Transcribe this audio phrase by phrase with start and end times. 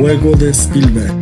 [0.00, 1.14] El juego de Spielberg.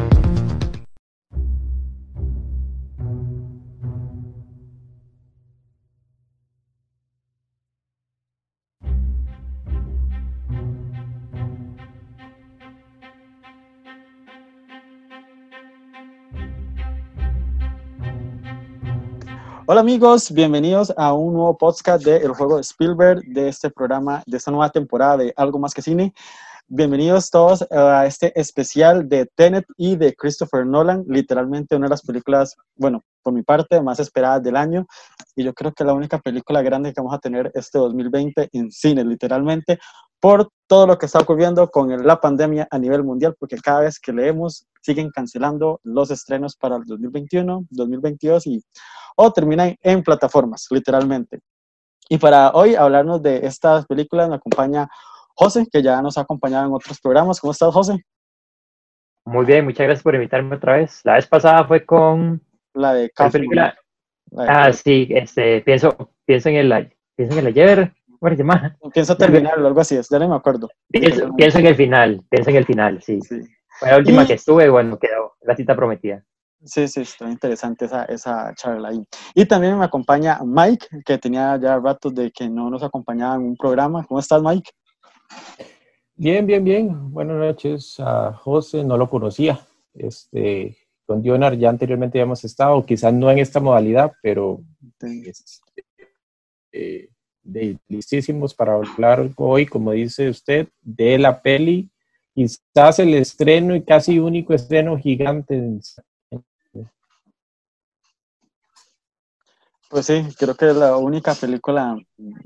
[19.67, 24.23] Hola amigos, bienvenidos a un nuevo podcast de El Juego de Spielberg, de este programa,
[24.25, 26.15] de esta nueva temporada de Algo Más que Cine.
[26.71, 32.03] Bienvenidos todos a este especial de Tenet y de Christopher Nolan, literalmente una de las
[32.03, 34.87] películas, bueno, por mi parte, más esperadas del año.
[35.35, 38.71] Y yo creo que la única película grande que vamos a tener este 2020 en
[38.71, 39.79] cine, literalmente,
[40.21, 43.99] por todo lo que está ocurriendo con la pandemia a nivel mundial, porque cada vez
[43.99, 48.63] que leemos siguen cancelando los estrenos para el 2021, 2022 y
[49.17, 51.41] o terminan en plataformas, literalmente.
[52.11, 54.87] Y para hoy hablarnos de estas películas me acompaña
[55.39, 57.41] José, que ya nos ha acompañado en otros programas.
[57.41, 58.05] ¿Cómo estás, José?
[59.25, 61.01] Muy bien, muchas gracias por invitarme otra vez.
[61.05, 62.43] La vez pasada fue con
[62.75, 63.79] la de la película.
[64.37, 67.93] ah, sí, este, pienso, pienso en el, pienso en el ayer.
[68.19, 68.77] ¿Cómo se llama?
[68.93, 70.69] Pienso terminarlo, algo así, ya no me acuerdo.
[70.89, 73.21] Pienso, pienso, en el final, pienso en el final, sí.
[73.21, 73.41] sí.
[73.79, 76.25] Fue la última que estuve, bueno, quedó la cita prometida.
[76.65, 79.05] Sí, sí, está interesante esa, esa charla ahí.
[79.37, 83.43] Y también me acompaña Mike, que tenía ya ratos de que no nos acompañaba en
[83.43, 84.05] un programa.
[84.05, 84.69] ¿Cómo estás, Mike?
[86.21, 87.13] Bien, bien, bien.
[87.13, 89.65] Buenas noches a José, no lo conocía.
[89.95, 90.77] Este,
[91.07, 94.61] con Dionar ya anteriormente habíamos estado, quizás no en esta modalidad, pero
[95.01, 95.85] este,
[96.73, 97.09] eh,
[97.45, 101.89] de, listísimos para hablar hoy, como dice usted, de la peli,
[102.35, 105.63] quizás el estreno y casi único estreno gigante.
[109.89, 111.97] Pues sí, creo que es la única película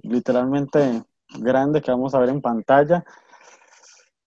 [0.02, 1.02] literalmente
[1.38, 3.04] grande que vamos a ver en pantalla.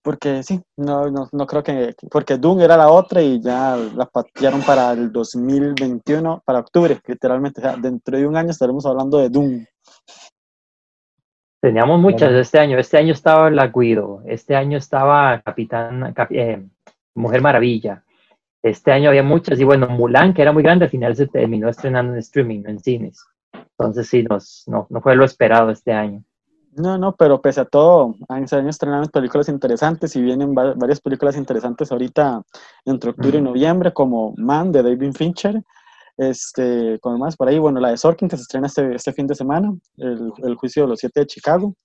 [0.02, 1.96] Porque sí, no, no, no creo que.
[2.12, 7.60] Porque Doom era la otra y ya la patearon para el 2021, para octubre, literalmente.
[7.60, 9.66] O sea, dentro de un año estaremos hablando de Doom.
[11.60, 12.78] Teníamos muchas este año.
[12.78, 14.22] Este año estaba La Guido.
[14.26, 16.14] Este año estaba Capitán.
[16.30, 16.64] Eh,
[17.16, 18.04] Mujer Maravilla.
[18.62, 19.60] Este año había muchas.
[19.60, 22.70] Y bueno, Mulan, que era muy grande, al final se terminó estrenando en streaming, no
[22.70, 23.26] en cines.
[23.54, 26.24] Entonces sí, nos, no, no fue lo esperado este año.
[26.78, 28.16] No, no, pero pese a todo,
[28.48, 32.42] se han estrenado películas interesantes y vienen varias películas interesantes ahorita
[32.84, 35.64] entre octubre y noviembre, como Man de David Fincher,
[36.18, 39.26] este, con más por ahí, bueno, la de Sorkin que se estrena este, este fin
[39.26, 41.76] de semana, el, el, juicio de los siete de Chicago.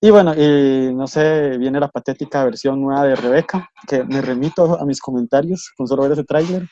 [0.00, 4.80] Y bueno, y no sé, viene la patética versión nueva de Rebeca, que me remito
[4.80, 6.68] a mis comentarios con solo ver ese tráiler.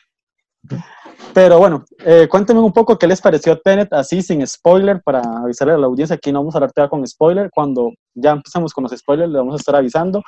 [1.35, 5.75] Pero bueno, eh, cuéntenme un poco qué les pareció Tenet así sin spoiler para avisarle
[5.75, 6.17] a la audiencia.
[6.17, 7.51] Aquí no vamos a hablar todavía con spoiler.
[7.53, 10.23] Cuando ya empezamos con los spoilers, le vamos a estar avisando.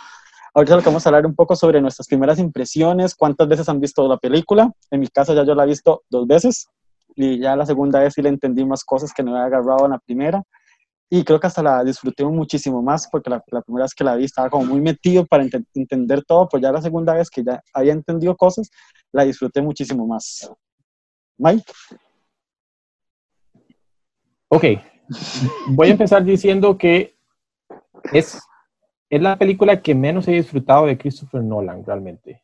[0.53, 4.07] Ahorita lo vamos a hablar un poco sobre nuestras primeras impresiones, cuántas veces han visto
[4.09, 4.71] la película.
[4.91, 6.69] En mi caso ya yo la he visto dos veces
[7.15, 9.93] y ya la segunda vez sí le entendí más cosas que no había agarrado en
[9.93, 10.43] la primera.
[11.13, 14.15] Y creo que hasta la disfruté muchísimo más porque la, la primera vez que la
[14.15, 15.45] vi estaba como muy metido para
[15.75, 18.71] entender todo, pues ya la segunda vez que ya había entendido cosas,
[19.11, 20.49] la disfruté muchísimo más.
[21.37, 21.73] Mike.
[24.49, 24.65] Ok,
[25.69, 27.17] voy a empezar diciendo que
[28.13, 28.39] es,
[29.09, 32.43] es la película que menos he disfrutado de Christopher Nolan realmente.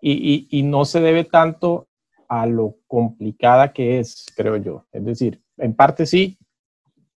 [0.00, 1.88] Y, y, y, no se debe tanto
[2.26, 4.86] a lo complicada que es, creo yo.
[4.92, 6.38] Es decir, en parte sí,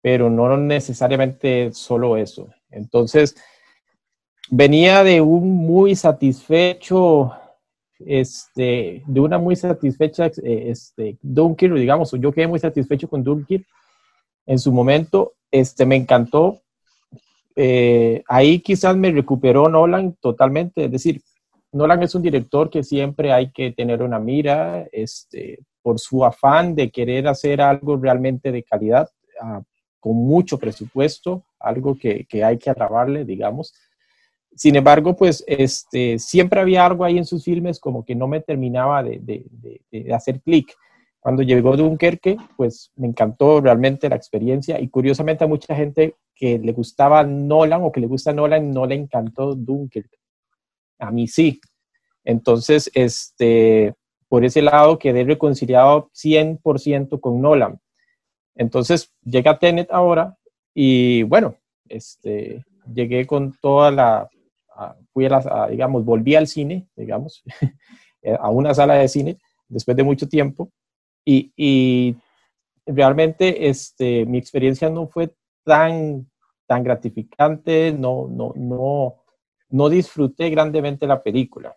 [0.03, 2.49] pero no necesariamente solo eso.
[2.71, 3.37] Entonces,
[4.51, 7.33] venía de un muy satisfecho
[8.07, 13.67] este, de una muy satisfecha eh, este, Dunkirk, digamos, yo quedé muy satisfecho con Dunkirk
[14.47, 16.61] en su momento, este, me encantó.
[17.57, 21.21] Eh, ahí quizás me recuperó Nolan totalmente, es decir,
[21.73, 26.75] Nolan es un director que siempre hay que tener una mira, este, por su afán
[26.75, 29.09] de querer hacer algo realmente de calidad,
[29.41, 29.63] ah,
[30.01, 33.75] con mucho presupuesto, algo que, que hay que alabarle, digamos.
[34.55, 38.41] Sin embargo, pues este, siempre había algo ahí en sus filmes como que no me
[38.41, 39.45] terminaba de,
[40.13, 40.75] hacer clic.
[41.21, 46.59] Cuando llegó Dunkerque, pues me encantó realmente la experiencia y curiosamente a mucha gente que
[46.59, 50.19] le gustaba Nolan o que le gusta Nolan no le encantó Dunkerque.
[50.99, 51.61] A mí sí.
[52.25, 53.95] Entonces, este,
[54.29, 57.79] por ese lado quedé reconciliado 100% con Nolan.
[58.61, 60.37] Entonces, llega Tenet ahora
[60.75, 61.57] y bueno,
[61.89, 62.63] este,
[62.93, 64.29] llegué con toda la
[65.15, 67.43] fui a, digamos, volví al cine, digamos,
[68.39, 70.71] a una sala de cine después de mucho tiempo
[71.25, 72.17] y, y,
[72.85, 75.35] realmente este, mi experiencia no fue
[75.65, 76.29] tan,
[76.67, 79.15] tan gratificante, no, no, no,
[79.71, 81.75] no disfruté grandemente la película.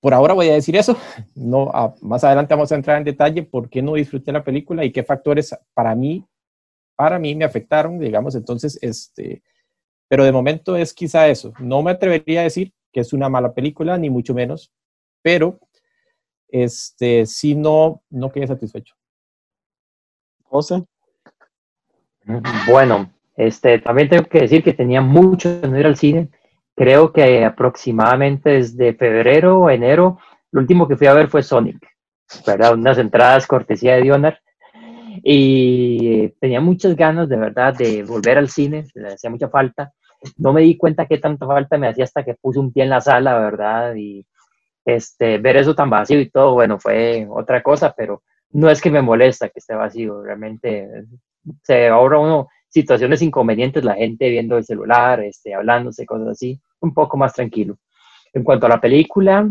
[0.00, 0.96] Por ahora voy a decir eso.
[1.34, 4.92] No, más adelante vamos a entrar en detalle por qué no disfruté la película y
[4.92, 6.24] qué factores para mí,
[6.94, 8.34] para mí me afectaron, digamos.
[8.34, 9.42] Entonces, este,
[10.08, 11.52] pero de momento es quizá eso.
[11.58, 14.72] No me atrevería a decir que es una mala película, ni mucho menos,
[15.22, 15.58] pero
[16.48, 18.94] este, sí no, no quedé satisfecho.
[20.44, 20.84] José.
[22.68, 26.30] Bueno, este, también tengo que decir que tenía mucho de no ir al cine.
[26.78, 30.20] Creo que aproximadamente desde febrero o enero,
[30.52, 31.76] lo último que fui a ver fue Sonic,
[32.46, 32.74] ¿verdad?
[32.74, 34.40] Unas entradas cortesía de Dionar.
[35.24, 39.92] Y tenía muchas ganas de verdad de volver al cine, le hacía mucha falta.
[40.36, 42.90] No me di cuenta qué tanta falta me hacía hasta que puse un pie en
[42.90, 43.96] la sala, ¿verdad?
[43.96, 44.24] Y
[44.84, 48.92] este, ver eso tan vacío y todo, bueno, fue otra cosa, pero no es que
[48.92, 50.88] me molesta que esté vacío, realmente
[51.62, 56.94] se ahorra uno situaciones inconvenientes, la gente viendo el celular, este, hablándose, cosas así, un
[56.94, 57.76] poco más tranquilo.
[58.32, 59.48] En cuanto a la película,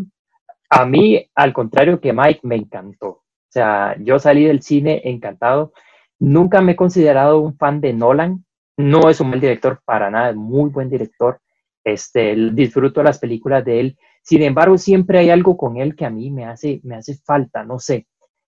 [0.69, 3.07] a mí, al contrario que Mike, me encantó.
[3.07, 5.73] O sea, yo salí del cine encantado.
[6.19, 8.45] Nunca me he considerado un fan de Nolan.
[8.77, 11.39] No es un buen director para nada, es muy buen director.
[11.83, 13.97] Este, disfruto las películas de él.
[14.21, 17.63] Sin embargo, siempre hay algo con él que a mí me hace, me hace falta,
[17.63, 18.07] no sé.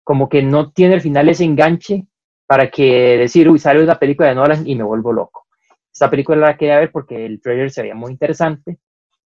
[0.05, 2.07] Como que no tiene al final ese enganche
[2.47, 5.47] para que decir, uy, sale una película de Nolan y me vuelvo loco.
[5.93, 8.79] Esta película la quería ver porque el trailer se veía muy interesante,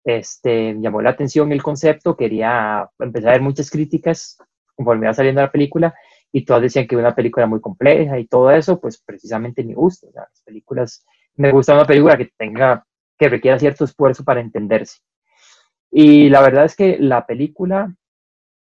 [0.05, 4.39] este, llamó la atención el concepto, quería empezar a ver muchas críticas
[4.75, 5.95] conforme iba saliendo la película
[6.33, 9.75] y todas decían que era una película muy compleja y todo eso, pues precisamente me
[9.75, 10.09] gusta.
[10.15, 11.05] las películas,
[11.37, 12.85] me gusta una película que tenga,
[13.19, 14.99] que requiera cierto esfuerzo para entenderse.
[15.91, 17.95] Y la verdad es que la película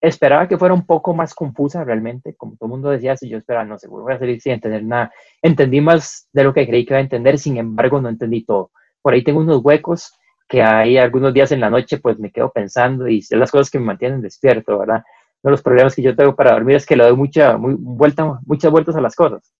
[0.00, 3.38] Esperaba que fuera un poco más confusa realmente, como todo el mundo decía, si yo
[3.38, 5.12] esperaba, no, seguro voy a salir sin entender nada.
[5.42, 8.70] Entendí más de lo que creí que iba a entender, sin embargo, no entendí todo.
[9.02, 10.12] Por ahí tengo unos huecos
[10.48, 13.70] que hay algunos días en la noche, pues me quedo pensando y son las cosas
[13.70, 15.02] que me mantienen despierto, ¿verdad?
[15.42, 17.76] Uno de los problemas que yo tengo para dormir es que le doy mucha, muy,
[17.76, 19.52] muchas vueltas a las cosas.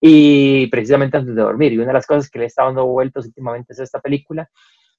[0.00, 2.86] Y precisamente antes de dormir, y una de las cosas que le he estado dando
[2.86, 4.48] vueltas últimamente es esta película.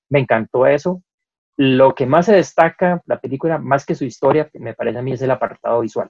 [0.10, 1.02] Me encantó eso,
[1.58, 5.14] lo que más se destaca la película, más que su historia, me parece a mí,
[5.14, 6.10] es el apartado visual,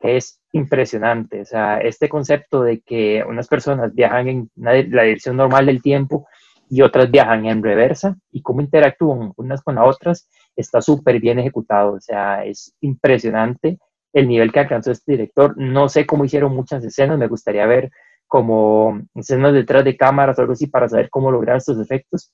[0.00, 1.40] que es impresionante.
[1.40, 6.26] O sea, este concepto de que unas personas viajan en la dirección normal del tiempo
[6.68, 11.38] y otras viajan en reversa y cómo interactúan unas con las otras está súper bien
[11.38, 11.94] ejecutado.
[11.94, 13.78] O sea, es impresionante
[14.12, 15.54] el nivel que alcanzó este director.
[15.56, 17.90] No sé cómo hicieron muchas escenas, me gustaría ver
[18.26, 22.32] como escenas detrás de cámaras o algo así para saber cómo lograr estos efectos.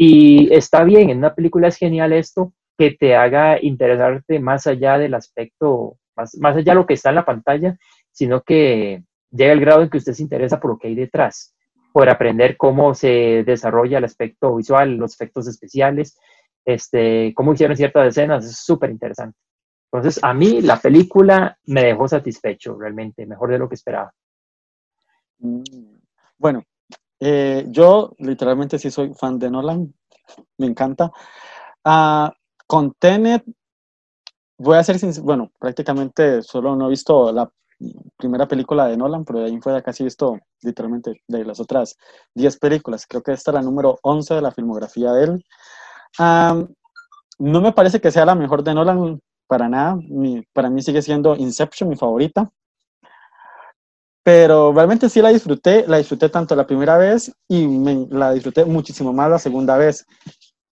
[0.00, 4.96] Y está bien, en una película es genial esto, que te haga interesarte más allá
[4.96, 7.76] del aspecto, más, más allá de lo que está en la pantalla,
[8.12, 9.02] sino que
[9.32, 11.52] llega el grado en que usted se interesa por lo que hay detrás,
[11.92, 16.16] por aprender cómo se desarrolla el aspecto visual, los efectos especiales,
[16.64, 19.36] este, cómo hicieron ciertas escenas, es súper interesante.
[19.90, 24.12] Entonces, a mí la película me dejó satisfecho, realmente, mejor de lo que esperaba.
[25.40, 25.62] Mm,
[26.38, 26.62] bueno,
[27.20, 29.92] eh, yo literalmente sí soy fan de Nolan,
[30.58, 31.10] me encanta.
[31.84, 32.30] Uh,
[32.66, 33.44] con Tenet,
[34.58, 37.50] voy a ser sincero, bueno, prácticamente solo no he visto la
[38.16, 41.96] primera película de Nolan, pero de ahí fue casi visto literalmente de las otras
[42.34, 43.06] 10 películas.
[43.06, 45.44] Creo que esta es la número 11 de la filmografía de él.
[47.38, 49.96] no me parece que sea la mejor de Nolan para nada.
[50.52, 52.50] para mí sigue siendo Inception mi favorita
[54.28, 57.66] pero realmente sí la disfruté, la disfruté tanto la primera vez y
[58.10, 60.04] la disfruté muchísimo más la segunda vez.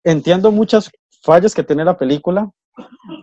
[0.04, 0.90] Entiendo muchas
[1.22, 2.50] fallas que tiene la película,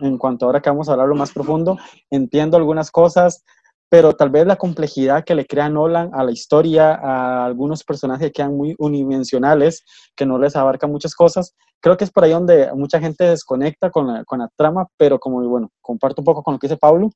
[0.00, 1.78] en cuanto ahora que vamos a hablarlo más profundo,
[2.10, 3.44] entiendo algunas cosas,
[3.88, 8.26] pero tal vez la complejidad que le crea Nolan a la historia, a algunos personajes
[8.26, 9.84] que quedan muy unidimensionales,
[10.16, 13.88] que no les abarca muchas cosas, creo que es por ahí donde mucha gente desconecta
[13.92, 16.76] con la, con la trama, pero como, bueno, comparto un poco con lo que dice
[16.76, 17.10] Pablo,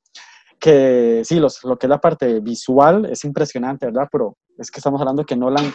[0.59, 4.07] que sí, los, lo que es la parte visual es impresionante, ¿verdad?
[4.11, 5.73] Pero es que estamos hablando que Nolan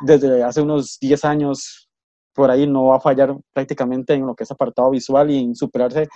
[0.00, 1.88] desde hace unos 10 años
[2.34, 5.54] por ahí no va a fallar prácticamente en lo que es apartado visual y en
[5.54, 6.08] superarse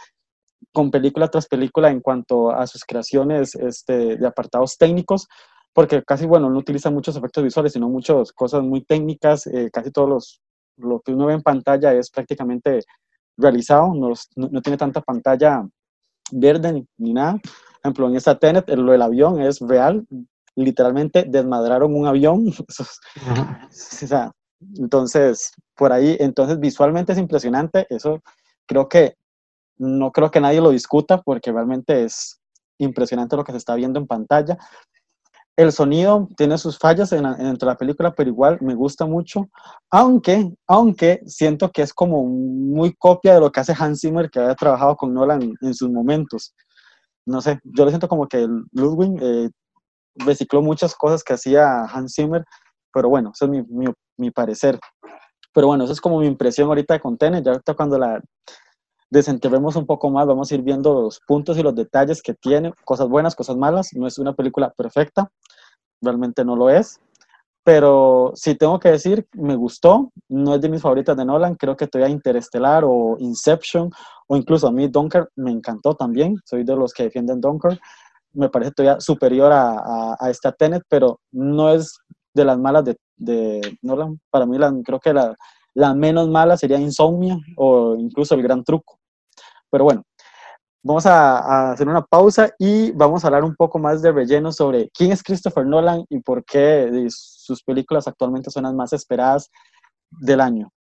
[0.72, 5.28] con película tras película en cuanto a sus creaciones este, de apartados técnicos,
[5.72, 9.92] porque casi, bueno, no utiliza muchos efectos visuales, sino muchas cosas muy técnicas, eh, casi
[9.92, 10.40] todos los,
[10.76, 12.80] lo que uno ve en pantalla es prácticamente
[13.36, 15.64] realizado, no, no tiene tanta pantalla
[16.32, 17.38] verde ni, ni nada,
[17.88, 20.06] ejemplo, en esta Tenet, lo del avión es real,
[20.54, 22.46] literalmente desmadraron un avión.
[24.76, 28.20] entonces, por ahí, entonces visualmente es impresionante, eso
[28.66, 29.14] creo que
[29.78, 32.40] no creo que nadie lo discuta porque realmente es
[32.78, 34.58] impresionante lo que se está viendo en pantalla.
[35.56, 39.48] el sonido tiene sus fallas en, dentro de la película, pero igual me gusta mucho,
[39.90, 44.38] aunque, aunque siento que es como muy copia de lo que hace Hans Zimmer, que
[44.38, 46.54] había trabajado con Nolan en, sus momentos.
[47.28, 49.50] No sé, yo lo siento como que Ludwig eh,
[50.14, 52.42] recicló muchas cosas que hacía Hans Zimmer,
[52.92, 54.80] pero bueno, eso es mi, mi, mi parecer.
[55.52, 58.20] Pero bueno, eso es como mi impresión ahorita de Tenet, ya ahorita cuando la
[59.10, 62.72] desenterremos un poco más, vamos a ir viendo los puntos y los detalles que tiene,
[62.86, 65.30] cosas buenas, cosas malas, no es una película perfecta,
[66.00, 66.98] realmente no lo es,
[67.64, 71.76] pero si tengo que decir, me gustó, no es de mis favoritas de Nolan, creo
[71.76, 73.90] que todavía Interestelar o Inception,
[74.26, 77.78] o incluso a mí Dunker me encantó también, soy de los que defienden Dunker,
[78.32, 81.98] me parece todavía superior a, a, esta Tenet, pero no es
[82.34, 85.36] de las malas de, de Nolan, para mí creo que la,
[85.74, 88.98] la menos mala sería Insomnia o incluso El Gran Truco.
[89.70, 90.02] Pero bueno,
[90.88, 94.88] vamos a, hacer una pausa y vamos a hablar un poco más de relleno sobre
[94.88, 99.50] quién es Christopher Nolan y por qué sus películas actualmente son las más esperadas
[100.10, 100.72] del año.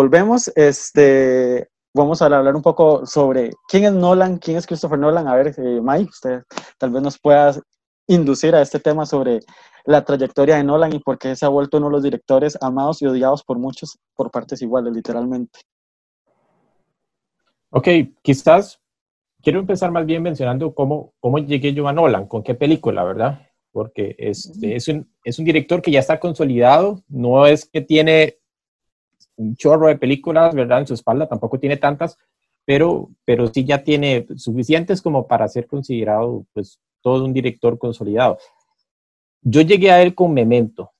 [0.00, 0.50] Volvemos.
[0.56, 5.28] Este, vamos a hablar un poco sobre quién es Nolan, quién es Christopher Nolan.
[5.28, 6.42] A ver, eh, Mike, usted
[6.78, 7.54] tal vez nos pueda
[8.06, 9.40] inducir a este tema sobre
[9.84, 13.02] la trayectoria de Nolan y por qué se ha vuelto uno de los directores amados
[13.02, 15.60] y odiados por muchos por partes iguales, literalmente.
[17.68, 17.88] Ok,
[18.22, 18.80] quizás
[19.42, 23.46] quiero empezar más bien mencionando cómo, cómo llegué yo a Nolan, con qué película, ¿verdad?
[23.70, 28.39] Porque este, es, un, es un director que ya está consolidado, no es que tiene
[29.40, 30.80] un chorro de películas, ¿verdad?
[30.80, 32.18] En su espalda, tampoco tiene tantas,
[32.64, 38.38] pero, pero sí ya tiene suficientes como para ser considerado, pues, todo un director consolidado.
[39.42, 40.92] Yo llegué a él con Memento.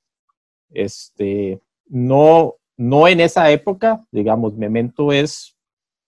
[0.71, 5.55] Este, no, no en esa época, digamos, Memento es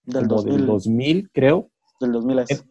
[0.03, 1.69] del 2000, 2000 creo.
[1.99, 2.65] Del 2000 es.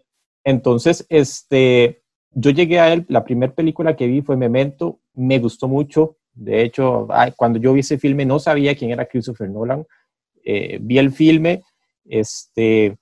[0.44, 2.02] Entonces, este,
[2.32, 6.62] yo llegué a él, la primera película que vi fue Memento, me gustó mucho, de
[6.62, 9.86] hecho, cuando yo vi ese filme no sabía quién era Christopher Nolan.
[10.44, 11.62] Eh, vi el filme,
[12.04, 12.96] este,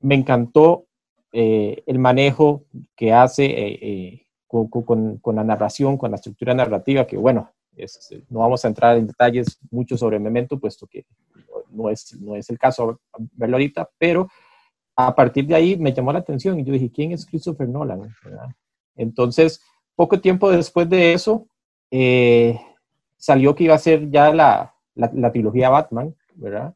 [0.00, 0.86] me encantó
[1.32, 7.50] eh, el manejo que hace eh, con, la narración, con la estructura narrativa, que bueno,
[8.30, 11.04] no vamos a entrar en detalles mucho sobre Memento, puesto que
[11.68, 13.00] no es, no es el caso
[13.32, 14.28] verlo ahorita, pero
[14.94, 18.14] a partir de ahí me llamó la atención y yo dije, ¿quién es Christopher Nolan?
[18.94, 19.60] Entonces,
[19.94, 21.46] poco tiempo después de eso,
[21.90, 22.60] eh,
[23.16, 26.74] salió que iba a ser ya la, la, trilogía Batman, ¿verdad?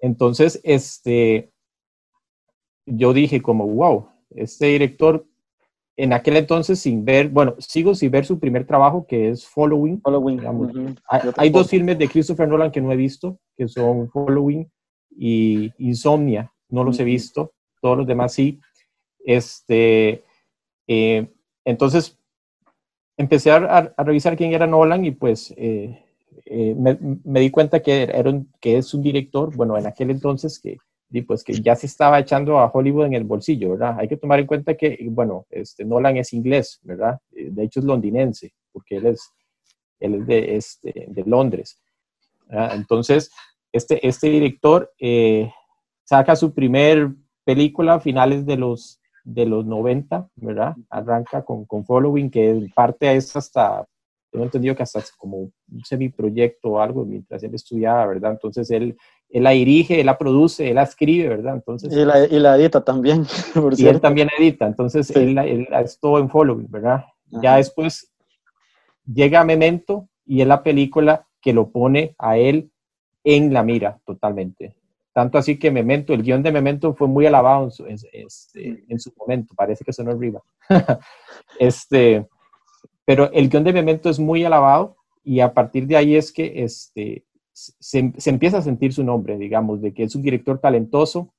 [0.00, 1.50] Entonces, este,
[2.86, 5.26] yo dije como, wow, este director,
[5.96, 10.00] en aquel entonces sin ver, bueno, sigo sin ver su primer trabajo que es Following.
[10.00, 10.96] Following.
[11.36, 14.70] hay, dos filmes de Christopher Nolan que no he visto, que son Following
[15.10, 18.58] y Insomnia, no los he visto, todos los demás sí.
[19.24, 20.24] Este,
[20.86, 21.30] eh,
[21.64, 22.18] entonces,
[23.22, 26.04] empecé a, revisar quién era Nolan y pues eh,
[26.44, 28.10] eh, me, di cuenta que,
[28.62, 30.78] es un director, bueno, en aquel entonces que,
[31.22, 33.96] pues, que ya se estaba echando a Hollywood en el bolsillo, ¿verdad?
[33.98, 37.18] Hay que tomar en cuenta que, bueno, este, Nolan es inglés, ¿verdad?
[37.32, 39.30] Eh, de hecho es londinense, porque él es,
[40.00, 41.78] él es de, este, de Londres.
[42.50, 43.30] Entonces,
[43.72, 44.90] este, este director
[46.04, 47.12] saca su primer
[47.44, 50.74] película a finales de los de los 90, ¿verdad?
[50.90, 53.86] Arranca con, con Following, que parte es hasta,
[54.30, 58.32] tengo entendido que hasta como un semiproyecto o algo mientras él estudiaba, ¿verdad?
[58.32, 58.96] Entonces él,
[59.28, 61.54] él la dirige, él la produce, él la escribe, ¿verdad?
[61.54, 63.24] Entonces, y, la, y la edita también,
[63.54, 67.04] por y él también edita, entonces él, él, es todo en Following, ¿verdad?
[67.42, 68.12] Ya después
[69.06, 72.70] llega Memento y es la película que lo pone a él
[73.24, 74.74] en la mira totalmente.
[75.12, 78.98] Tanto así que Memento, el guion de Memento fue muy alabado en su, este, en,
[78.98, 80.42] su momento, parece que sonó arriba.
[81.58, 82.26] este,
[83.04, 86.64] pero el guion de Memento es muy alabado y a partir de ahí es que
[86.64, 91.32] este, se, se, empieza a sentir su nombre, digamos, de que es un director talentoso.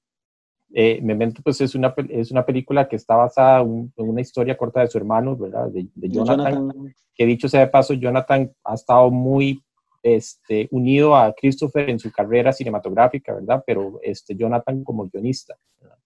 [0.71, 4.81] Eh, Memento, pues es una, es una película que está basada en una historia corta
[4.81, 5.67] de su hermano, ¿verdad?
[5.69, 9.63] De, de Jonathan, Jonathan, que dicho sea de paso, Jonathan ha estado muy
[10.03, 13.63] este, unido a Christopher en su carrera cinematográfica, ¿verdad?
[13.65, 15.57] Pero este, Jonathan como guionista.
[15.79, 15.97] ¿verdad?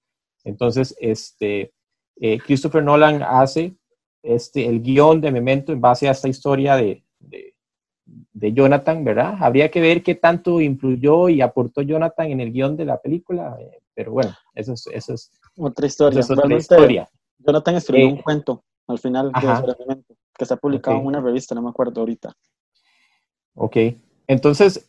[0.43, 1.73] Entonces, este,
[2.15, 3.75] eh, Christopher Nolan hace
[4.21, 7.55] este, el guion de Memento en base a esta historia de, de,
[8.05, 9.35] de, Jonathan, ¿verdad?
[9.39, 13.57] Habría que ver qué tanto influyó y aportó Jonathan en el guion de la película,
[13.59, 16.19] eh, pero bueno, eso es, eso es otra historia.
[16.19, 17.09] Es otra historia.
[17.39, 20.03] Jonathan escribió eh, un cuento al final de
[20.37, 21.01] que está publicado okay.
[21.01, 22.33] en una revista, no me acuerdo ahorita.
[23.59, 23.75] Ok,
[24.27, 24.87] entonces,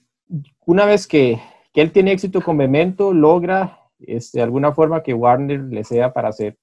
[0.66, 1.40] una vez que,
[1.72, 6.12] que él tiene éxito con Memento, logra este, de alguna forma que Warner le sea
[6.12, 6.58] para hacer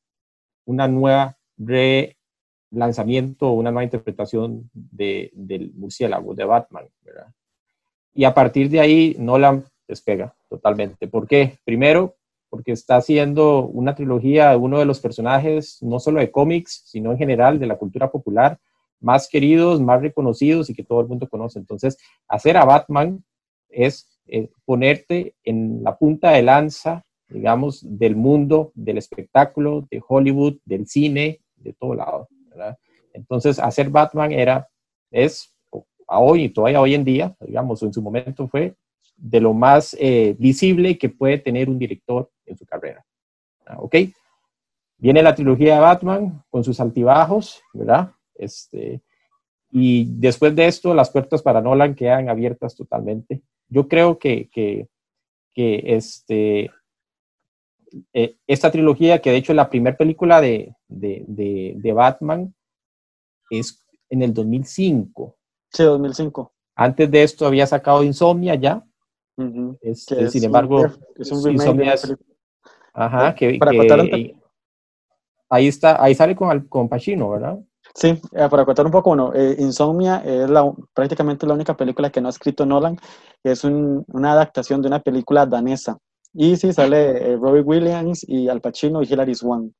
[0.65, 7.27] una nueva relanzamiento una nueva interpretación de, del murciélago, de Batman, ¿verdad?
[8.13, 11.07] Y a partir de ahí, Nolan despega totalmente.
[11.07, 11.57] ¿Por qué?
[11.63, 12.15] Primero,
[12.49, 17.11] porque está haciendo una trilogía de uno de los personajes, no solo de cómics, sino
[17.11, 18.59] en general de la cultura popular,
[18.99, 21.59] más queridos, más reconocidos y que todo el mundo conoce.
[21.59, 21.97] Entonces,
[22.27, 23.23] hacer a Batman
[23.69, 30.57] es eh, ponerte en la punta de lanza, digamos, del mundo, del espectáculo, de Hollywood,
[30.65, 32.29] del cine, de todo lado.
[33.13, 34.67] Entonces, hacer Batman era,
[35.11, 35.55] es,
[36.07, 38.75] hoy y todavía hoy en día, digamos, en su momento fue
[39.17, 43.05] de lo más eh, visible que puede tener un director en su carrera.
[43.77, 43.95] ¿Ok?
[44.97, 48.11] Viene la trilogía de Batman con sus altibajos, ¿verdad?
[48.35, 49.01] Este,
[49.71, 53.41] y después de esto, las puertas para Nolan quedan abiertas totalmente.
[53.67, 54.87] Yo creo que, que,
[55.53, 56.71] que este,
[58.13, 62.53] eh, esta trilogía, que de hecho es la primera película de, de, de, de, Batman,
[63.49, 65.35] es en el 2005.
[65.71, 66.53] Sí, 2005.
[66.75, 68.83] Antes de esto había sacado Insomnia ya.
[69.37, 69.77] Uh -huh.
[69.81, 72.15] este, es sin embargo, un, es un Insomnia es,
[72.93, 74.35] Ajá, que, que
[75.49, 77.59] ahí está, ahí sale con, con Pacino, ¿verdad?
[77.95, 82.09] Sí, eh, para contar un poco, bueno, eh, Insomnia es la, prácticamente la única película
[82.09, 82.97] que no ha escrito Nolan,
[83.41, 85.97] es un, una adaptación de una película danesa.
[86.33, 89.71] Y sí, sale eh, Robbie Williams y Al Pacino y Hilary Swank.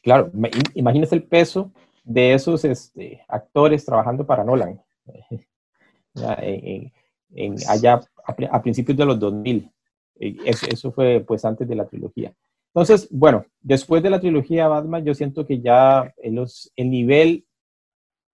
[0.00, 0.30] Claro,
[0.74, 1.72] imagínese el peso
[2.04, 4.80] de esos este, actores trabajando para Nolan.
[6.14, 6.92] en,
[7.34, 9.72] en, allá a, a, principios de los 2000.
[10.20, 12.32] Eso, eso fue pues antes de la trilogía.
[12.74, 17.44] Entonces, bueno, después de la trilogía Batman, yo siento que ya los, el nivel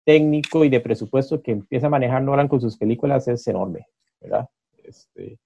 [0.05, 3.87] técnico y de presupuesto que empieza a manejar Nolan con sus películas es enorme,
[4.19, 4.49] ¿verdad?
[4.83, 5.39] Este,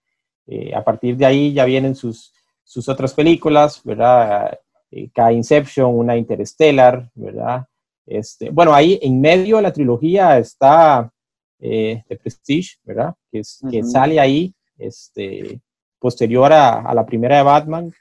[0.47, 4.59] eh, a partir de ahí ya vienen sus, sus otras películas, ¿verdad?
[4.93, 7.67] Eh, cada Inception, una Interstellar, ¿verdad?
[8.07, 11.11] Este, bueno, ahí en medio de la trilogía está
[11.59, 13.13] eh, The Prestige, ¿verdad?
[13.29, 13.71] Que, es, uh -huh.
[13.73, 15.61] que sale ahí, este,
[15.99, 17.93] posterior a, a la primera de Batman,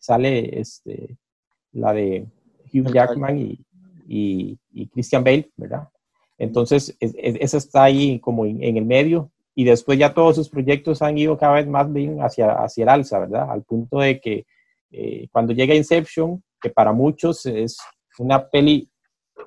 [0.00, 1.16] sale este,
[1.72, 2.26] la de
[2.72, 3.58] Hugh Jackman y,
[4.08, 5.88] y, y Christian Bale, ¿verdad?
[6.38, 10.36] Entonces, es, es, esa está ahí como en, en, el medio y después ya todos
[10.36, 13.50] sus proyectos han ido cada vez más bien hacia, hacia el alza, ¿verdad?
[13.50, 14.46] Al punto de que
[14.90, 17.78] eh, cuando llega Inception, que para muchos es
[18.18, 18.90] una peli,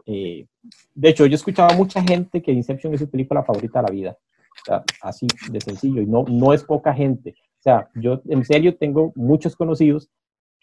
[0.05, 0.45] eh,
[0.93, 3.87] de hecho, yo he escuchado a mucha gente que Inception es su película favorita de
[3.87, 4.17] la vida,
[4.51, 7.35] o sea, así de sencillo, y no, no es poca gente.
[7.59, 10.09] O sea, yo en serio tengo muchos conocidos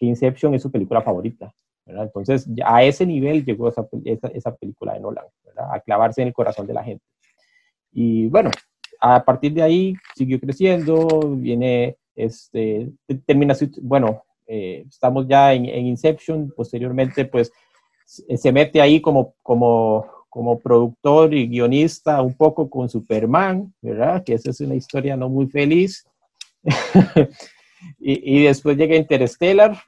[0.01, 1.55] que Inception es su película favorita.
[1.85, 2.05] ¿verdad?
[2.05, 5.69] Entonces, a ese nivel llegó esa, esa, esa película de Nolan, ¿verdad?
[5.73, 7.05] a clavarse en el corazón de la gente.
[7.93, 8.51] Y bueno,
[9.01, 12.91] a partir de ahí siguió creciendo, viene, este,
[13.27, 17.53] termina, bueno, eh, estamos ya en, en, Inception, posteriormente pues
[18.05, 24.25] se mete ahí como, como, como productor y guionista un poco con Superman, ¿verdad?
[24.25, 26.07] Que esa es una historia no muy feliz.
[28.01, 29.79] y, y, después llega Interstellar,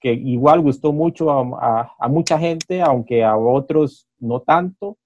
[0.00, 4.96] que igual gustó mucho a, a, a, mucha gente, aunque a otros no tanto,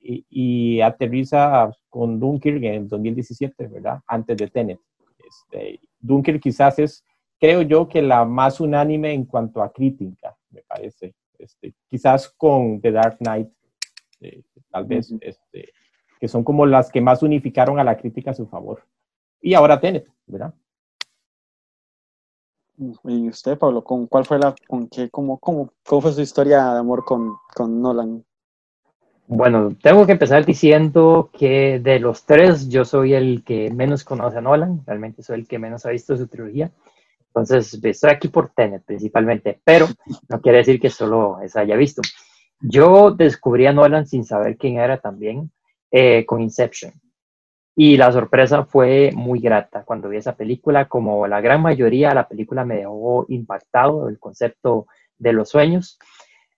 [0.00, 4.00] y, y, aterriza con Dunkirk en el 2017, ¿verdad?
[4.06, 4.80] Antes de Tenet.
[5.18, 7.04] Este, Dunkirk quizás es,
[7.38, 11.14] creo yo, que la más unánime en cuanto a crítica, me parece.
[11.38, 13.48] Este, quizás con The Dark Knight,
[14.20, 15.18] eh, tal vez, uh -huh.
[15.22, 15.72] este,
[16.18, 18.82] que son como las que más unificaron a la crítica a su favor.
[19.40, 20.54] Y ahora Tenet, ¿verdad?
[23.04, 26.72] ¿Y usted, Pablo, con cuál fue la, con qué, cómo, cómo, cómo fue su historia
[26.72, 28.24] de amor con, con Nolan?
[29.26, 34.38] Bueno, tengo que empezar diciendo que de los tres yo soy el que menos conoce
[34.38, 36.70] a Nolan, realmente soy el que menos ha visto su trilogía.
[37.26, 39.86] Entonces, estoy aquí por Tenet principalmente, pero
[40.28, 42.00] no quiere decir que solo esa haya visto.
[42.60, 45.50] Yo descubrí a Nolan sin saber quién era también
[45.90, 46.92] eh, con Inception.
[47.76, 52.28] Y la sorpresa fue muy grata cuando vi esa película, como la gran mayoría, la
[52.28, 54.86] película me dejó impactado el concepto
[55.18, 55.98] de los sueños.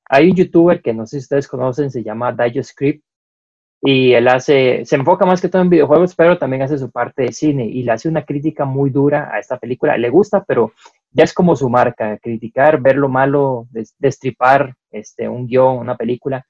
[0.09, 3.05] Hay un youtuber que no sé si ustedes conocen, se llama Script,
[3.85, 7.25] y él hace, se enfoca más que todo en videojuegos, pero también hace su parte
[7.25, 9.99] de cine y le hace una crítica muy dura a esta película.
[9.99, 10.73] Le gusta, pero
[11.11, 13.67] ya es como su marca, criticar, ver lo malo,
[13.99, 16.47] destripar este, un guion, una película.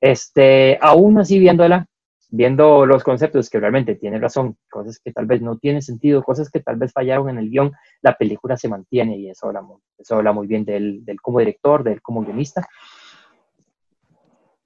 [0.00, 1.86] Este, aún así viéndola,
[2.30, 6.50] viendo los conceptos que realmente tiene razón, cosas que tal vez no tienen sentido, cosas
[6.50, 9.62] que tal vez fallaron en el guion, la película se mantiene y eso habla
[9.98, 12.66] eso habla muy bien del, del como director, del como guionista.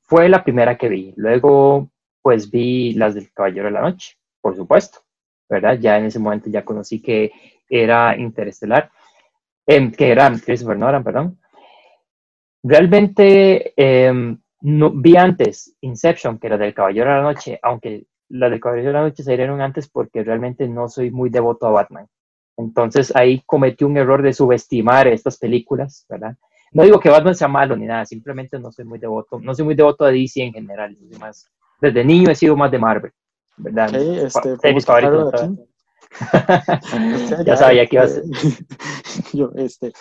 [0.02, 1.14] Fue la primera que vi.
[1.16, 1.90] Luego,
[2.22, 5.00] pues vi las del Caballero de la Noche, por supuesto,
[5.48, 5.78] ¿verdad?
[5.78, 7.30] Ya en ese momento ya conocí que
[7.68, 8.90] era Interestelar,
[9.66, 11.38] em, que era Christopher Nolan, perdón.
[12.62, 18.50] Realmente em, no, vi antes Inception, que era del Caballero de la Noche, aunque las
[18.50, 21.70] del Caballero de la Noche se dieron antes porque realmente no soy muy devoto a
[21.70, 22.06] Batman.
[22.56, 26.36] Entonces ahí cometí un error de subestimar estas películas, ¿verdad?
[26.72, 29.64] No digo que Batman sea malo ni nada, simplemente no soy muy devoto, no soy
[29.64, 30.96] muy devoto a DC en general.
[31.80, 33.12] desde niño he sido más de Marvel,
[33.56, 33.88] ¿verdad?
[33.88, 34.56] Sí, este,
[37.46, 38.24] ya sabía que iba a ser.
[39.32, 39.92] Yo, este.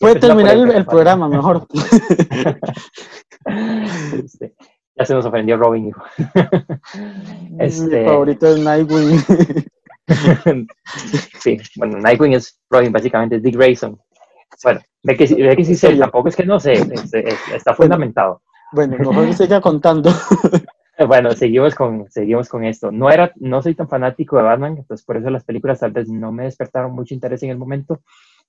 [0.00, 1.66] Puede terminar el, programa mejor.
[4.24, 4.54] este,
[4.96, 6.02] ya se nos ofendió Robin, hijo.
[7.58, 8.00] este...
[8.00, 9.18] Mi favorito es Nightwing.
[11.40, 14.00] sí, bueno, Nightwing es Robin, básicamente es Dick Grayson.
[14.62, 16.74] Bueno, ve que, ve que sí sé, tampoco es que no sé,
[17.54, 18.42] está fundamentado.
[18.72, 20.10] Bueno, mejor siga contando.
[21.06, 22.90] Bueno, seguimos con, seguimos con esto.
[22.90, 26.08] No, era, no soy tan fanático de Batman, entonces por eso las películas tal vez
[26.08, 28.00] no me despertaron mucho interés en el momento,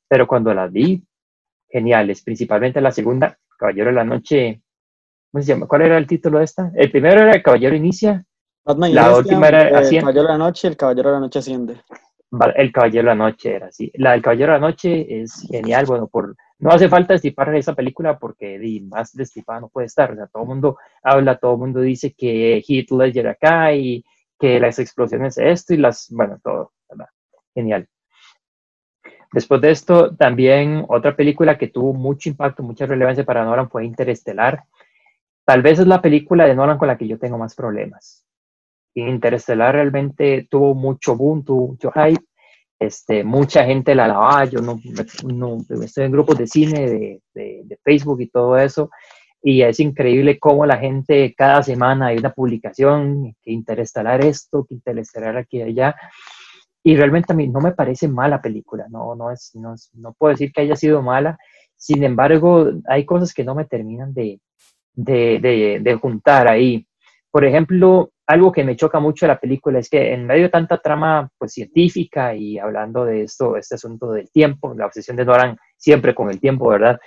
[0.07, 1.03] pero cuando las vi,
[1.69, 4.61] geniales, principalmente la segunda, Caballero de la Noche,
[5.31, 5.67] ¿cómo se llama?
[5.67, 6.71] ¿Cuál era el título de esta?
[6.75, 8.23] El primero era El Caballero Inicia,
[8.63, 11.81] Batman la última era El Caballero de la Noche, El Caballero de la Noche Asciende.
[12.55, 13.91] El Caballero de la Noche era así.
[13.95, 17.73] La del Caballero de la Noche es genial, bueno, por, no hace falta destipar esa
[17.73, 20.11] película porque di, más destipada no puede estar.
[20.11, 24.03] O sea, todo el mundo habla, todo el mundo dice que Heath Ledger acá y
[24.39, 26.73] que las explosiones esto y las, bueno, todo.
[27.53, 27.87] Genial.
[29.31, 33.85] Después de esto, también otra película que tuvo mucho impacto, mucha relevancia para Nolan fue
[33.85, 34.63] Interestelar.
[35.45, 38.26] Tal vez es la película de Nolan con la que yo tengo más problemas.
[39.01, 42.23] Interestelar realmente tuvo mucho boom, tuvo mucho hype,
[42.79, 44.79] este, mucha gente la alababa, yo no,
[45.25, 48.89] no, estoy en grupos de cine, de, de, Facebook y todo eso,
[49.41, 54.75] y es increíble cómo la gente cada semana hay una publicación, que Interestelar esto, que
[54.75, 55.95] Interestelar aquí y allá,
[56.83, 60.31] y realmente a mí no me parece mala película, no, no, es, no, no puedo
[60.31, 61.37] decir que haya sido mala,
[61.75, 64.39] sin embargo, hay cosas que no me terminan de,
[64.93, 66.86] de, de juntar ahí.
[67.37, 70.49] Por ejemplo, algo que me choca mucho de la película es que en medio de
[70.49, 75.23] tanta trama pues, científica y hablando de esto, este asunto del tiempo, la obsesión de
[75.23, 76.99] Nolan siempre con el tiempo, ¿verdad?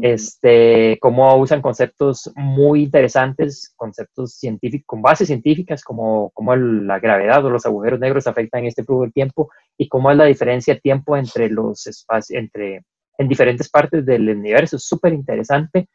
[0.00, 7.44] Este, cómo usan conceptos muy interesantes, conceptos científicos, con bases científicas, como, como la gravedad
[7.44, 10.80] o los agujeros negros afectan este flujo del tiempo y cómo es la diferencia de
[10.80, 12.82] tiempo entre los espacios, entre,
[13.18, 15.90] en diferentes partes del universo, súper interesante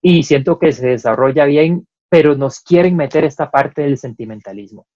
[0.00, 4.86] y siento que se desarrolla bien pero nos quieren meter esta parte del sentimentalismo,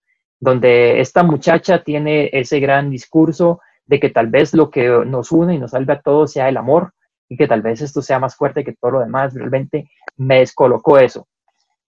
[0.41, 5.55] donde esta muchacha tiene ese gran discurso de que tal vez lo que nos une
[5.55, 6.93] y nos salve a todos sea el amor
[7.29, 9.33] y que tal vez esto sea más fuerte que todo lo demás.
[9.33, 11.29] Realmente me descolocó eso.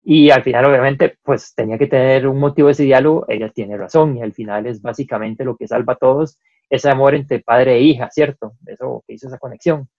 [0.01, 3.25] Y al final, obviamente, pues tenía que tener un motivo de ese diálogo.
[3.27, 7.13] Ella tiene razón y al final es básicamente lo que salva a todos, ese amor
[7.13, 8.53] entre padre e hija, ¿cierto?
[8.65, 9.89] Eso que hizo esa conexión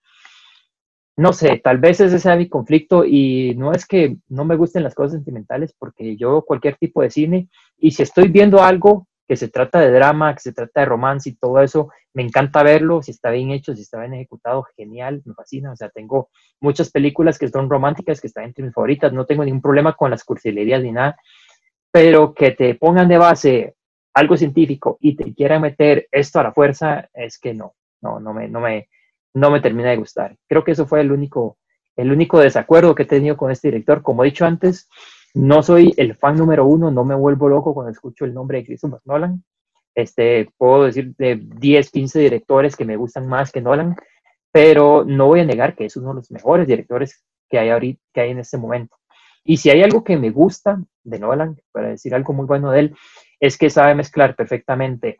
[1.21, 4.83] no sé, tal vez ese sea mi conflicto y no es que no me gusten
[4.83, 9.37] las cosas sentimentales porque yo cualquier tipo de cine y si estoy viendo algo que
[9.37, 13.03] se trata de drama, que se trata de romance y todo eso, me encanta verlo,
[13.03, 16.91] si está bien hecho, si está bien ejecutado, genial, me fascina, o sea, tengo muchas
[16.91, 20.25] películas que son románticas, que están entre mis favoritas, no tengo ningún problema con las
[20.25, 21.19] cursilerías ni nada,
[21.93, 23.75] pero que te pongan de base
[24.15, 28.33] algo científico y te quieran meter esto a la fuerza, es que no, no, no
[28.33, 28.89] me, no me,
[29.35, 30.37] no me termina de gustar.
[30.49, 31.59] Creo que eso fue el único,
[31.97, 34.03] el único desacuerdo que he tenido con este director.
[34.03, 34.89] Como he dicho antes,
[35.35, 38.67] no soy el fan número uno, no me vuelvo loco cuando escucho el nombre de
[38.67, 39.45] Christopher Nolan.
[39.95, 43.97] Este, puedo decir de 10, 15 directores que me gustan más que Nolan,
[44.53, 48.01] pero no voy a negar que es uno de los mejores directores que hay ahorita,
[48.13, 48.97] que hay en este momento.
[49.45, 52.81] Y si hay algo que me gusta de Nolan, para decir algo muy bueno de
[52.81, 52.97] él,
[53.39, 55.17] es que sabe mezclar perfectamente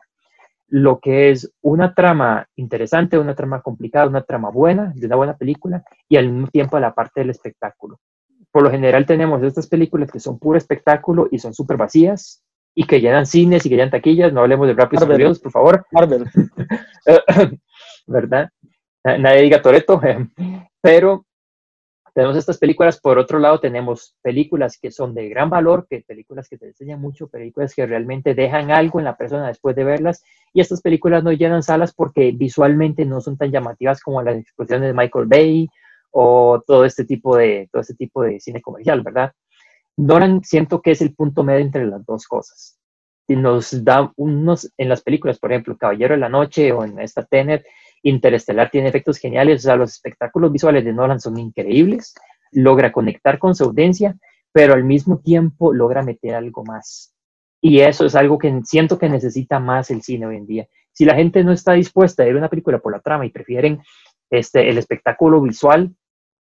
[0.71, 5.35] lo que es una trama interesante, una trama complicada, una trama buena, de una buena
[5.37, 7.99] película, y al mismo tiempo la parte del espectáculo.
[8.51, 12.41] Por lo general tenemos estas películas que son puro espectáculo y son súper vacías,
[12.73, 15.15] y que llenan cines y que llenan taquillas, no hablemos de Rápidos y.
[15.15, 15.85] Furiosos, por favor.
[15.91, 16.25] Marvel.
[18.07, 18.49] ¿verdad?
[19.03, 19.99] Na- Nadie diga Toreto,
[20.81, 21.25] pero
[22.13, 22.99] tenemos estas películas.
[22.99, 26.99] Por otro lado, tenemos películas que son de gran valor, que películas que te enseñan
[26.99, 30.23] mucho, películas que realmente dejan algo en la persona después de verlas.
[30.53, 34.87] Y estas películas no llenan salas porque visualmente no son tan llamativas como las explosiones
[34.87, 35.69] de Michael Bay
[36.11, 39.31] o todo este tipo de, todo este tipo de cine comercial, ¿verdad?
[39.97, 42.77] Nolan siento que es el punto medio entre las dos cosas.
[43.27, 46.99] Y nos da unos, en las películas, por ejemplo, Caballero de la Noche o en
[46.99, 47.63] esta Tenet,
[48.03, 52.13] Interestelar tiene efectos geniales, o sea, los espectáculos visuales de Nolan son increíbles,
[52.51, 54.17] logra conectar con su audiencia,
[54.51, 57.15] pero al mismo tiempo logra meter algo más.
[57.61, 60.67] Y eso es algo que siento que necesita más el cine hoy en día.
[60.91, 63.81] Si la gente no está dispuesta a ver una película por la trama y prefieren
[64.29, 65.95] este, el espectáculo visual,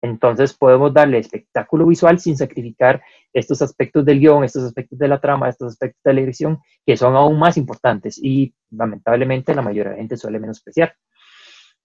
[0.01, 5.21] entonces podemos darle espectáculo visual sin sacrificar estos aspectos del guion, estos aspectos de la
[5.21, 9.91] trama, estos aspectos de la dirección, que son aún más importantes y lamentablemente la mayoría
[9.91, 10.95] de la gente suele menospreciar.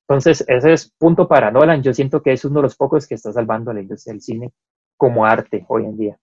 [0.09, 1.83] Entonces, ese es punto para Nolan.
[1.83, 4.23] Yo siento que es uno de los pocos que está salvando a la industria del
[4.23, 4.53] cine
[4.97, 6.19] como arte hoy en día.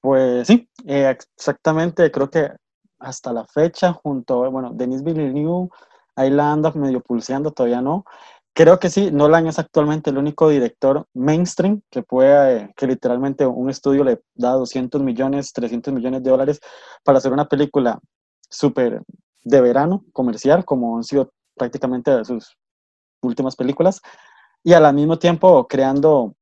[0.00, 2.50] Pues sí, eh, exactamente, creo que
[2.98, 5.68] hasta la fecha, junto, bueno, Denis Villeneuve,
[6.14, 8.04] ahí la anda medio pulseando, todavía no.
[8.54, 13.44] Creo que sí, Nolan es actualmente el único director mainstream que puede, eh, que literalmente
[13.46, 16.60] un estudio le da 200 millones, 300 millones de dólares
[17.04, 17.98] para hacer una película
[18.48, 19.02] súper
[19.44, 22.56] de verano, comercial, como han sido prácticamente sus
[23.22, 24.00] últimas películas,
[24.62, 26.34] y al mismo tiempo creando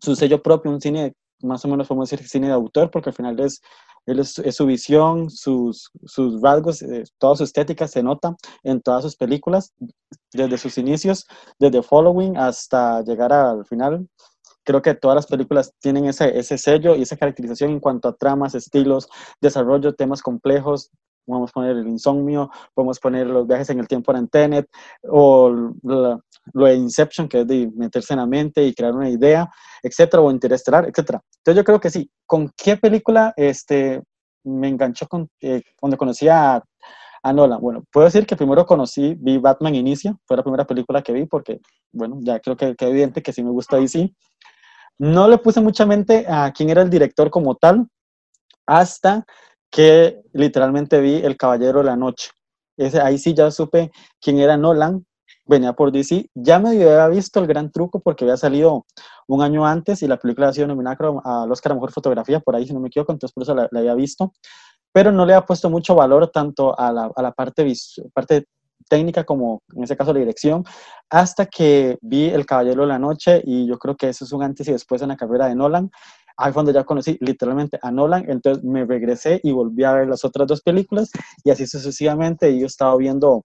[0.00, 3.14] su sello propio, un cine más o menos podemos decir cine de autor, porque al
[3.14, 3.60] final es,
[4.06, 9.16] es su visión, sus, sus rasgos, eh, toda su estética se nota en todas sus
[9.16, 9.72] películas,
[10.32, 11.26] desde sus inicios,
[11.58, 14.08] desde Following hasta llegar al final.
[14.64, 18.16] Creo que todas las películas tienen ese, ese sello y esa caracterización en cuanto a
[18.16, 19.08] tramas, estilos,
[19.40, 20.90] desarrollo, temas complejos.
[21.24, 24.68] Podemos poner el insomnio, podemos poner los viajes en el tiempo en Tenet,
[25.02, 25.50] o
[25.82, 26.18] la,
[26.52, 29.48] lo de Inception, que es de meterse en la mente y crear una idea,
[29.82, 31.22] etcétera, o Interestelar, etcétera.
[31.38, 32.10] Entonces yo creo que sí.
[32.26, 34.02] ¿Con qué película este,
[34.44, 36.62] me enganchó con, eh, cuando conocí a,
[37.22, 37.60] a, Nolan?
[37.60, 41.26] Bueno, puedo decir que primero conocí, vi Batman Inicia, fue la primera película que vi
[41.26, 41.60] porque,
[41.92, 44.14] bueno, ya creo que, que es evidente que sí me gusta DC.
[44.98, 47.88] No le puse mucha mente a quién era el director como tal,
[48.66, 49.24] hasta
[49.74, 52.30] que literalmente vi El Caballero de la Noche.
[52.76, 55.04] Ese, ahí sí ya supe quién era Nolan,
[55.46, 56.30] venía por DC.
[56.32, 58.86] Ya me había visto el gran truco porque había salido
[59.26, 62.54] un año antes y la película había sido nominada al Oscar a Mejor Fotografía, por
[62.54, 64.32] ahí si no me equivoco, entonces por eso la, había visto.
[64.92, 67.66] Pero no le había puesto mucho valor tanto a la, a la parte,
[68.12, 68.46] parte
[68.88, 70.62] técnica como en ese caso la dirección,
[71.10, 74.44] hasta que vi El Caballero de la Noche y yo creo que eso es un
[74.44, 75.90] antes y después en la carrera de Nolan.
[76.36, 80.08] Ahí fue cuando ya conocí literalmente a Nolan, entonces me regresé y volví a ver
[80.08, 81.10] las otras dos películas
[81.44, 83.44] y así sucesivamente yo estaba viendo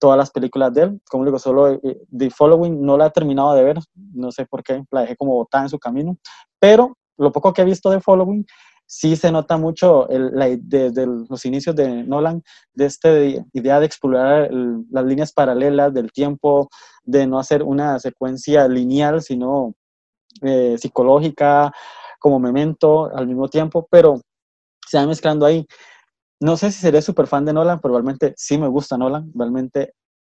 [0.00, 1.00] todas las películas de él.
[1.08, 3.78] Como digo, solo eh, The Following no la he terminado de ver,
[4.12, 6.16] no sé por qué, la dejé como botada en su camino,
[6.58, 8.44] pero lo poco que he visto de Following,
[8.86, 12.42] sí se nota mucho desde los inicios de Nolan,
[12.74, 13.08] de esta
[13.52, 16.68] idea de explorar el, las líneas paralelas del tiempo,
[17.04, 19.74] de no hacer una secuencia lineal, sino
[20.42, 21.72] eh, psicológica,
[22.24, 24.18] como memento al mismo tiempo, pero
[24.86, 25.66] se va mezclando ahí
[26.44, 29.32] no sé si seré súper fan de Nolan, pero realmente sí me gusta Nolan.
[29.34, 29.94] Realmente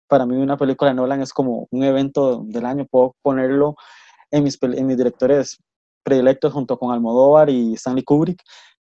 [0.07, 2.87] para mí una película de Nolan es como un evento del año.
[2.91, 3.75] Puedo ponerlo
[4.31, 5.57] en mis, en mis directores
[6.03, 8.43] predilectos junto con Almodóvar y Stanley Kubrick.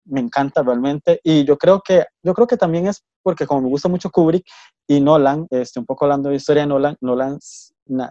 [0.06, 1.20] Me encanta realmente.
[1.22, 4.46] Y yo creo que, yo creo que también es porque como me gusta mucho Kubrick
[4.88, 7.38] y Nolan, este, un poco hablando de historia de Nolan, Nolan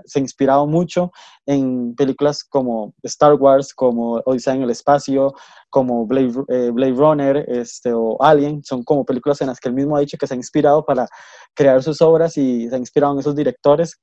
[0.05, 1.12] se ha inspirado mucho
[1.45, 5.34] en películas como Star Wars, como Odisea en el espacio,
[5.69, 8.63] como Blade, eh, Blade Runner este, o Alien.
[8.63, 11.07] Son como películas en las que él mismo ha dicho que se ha inspirado para
[11.53, 13.99] crear sus obras y se ha inspirado en esos directores.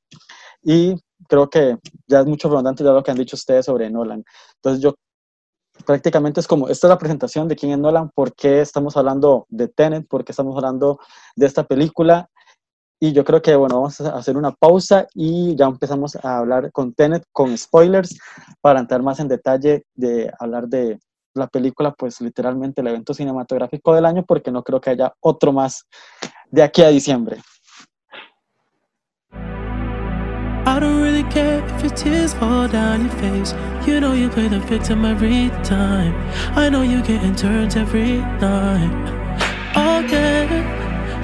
[0.62, 0.94] Y
[1.28, 1.76] creo que
[2.06, 4.24] ya es mucho redundante ya lo que han dicho ustedes sobre Nolan.
[4.56, 4.94] Entonces yo
[5.84, 9.46] prácticamente es como, esta es la presentación de quién es Nolan, por qué estamos hablando
[9.48, 10.98] de Tenet, por qué estamos hablando
[11.36, 12.28] de esta película
[13.00, 16.72] y yo creo que, bueno, vamos a hacer una pausa y ya empezamos a hablar
[16.72, 18.18] con Tenet, con spoilers,
[18.60, 20.98] para entrar más en detalle de hablar de
[21.34, 25.52] la película, pues literalmente el evento cinematográfico del año, porque no creo que haya otro
[25.52, 25.86] más
[26.50, 27.40] de aquí a diciembre.
[30.66, 33.54] I don't really care if your tears fall down face.
[33.86, 36.14] You know you play the victim every time.
[36.56, 37.34] I know you getting
[37.76, 39.18] every night.
[39.74, 40.17] Okay.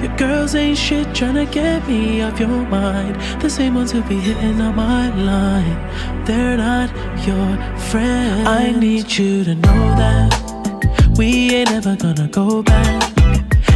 [0.05, 3.15] Your girls ain't shit tryna get me off your mind.
[3.41, 6.25] The same ones who be hitting on my line.
[6.25, 6.91] They're not
[7.25, 7.57] your
[7.89, 8.47] friends.
[8.47, 13.15] I need you to know that We ain't ever gonna go back.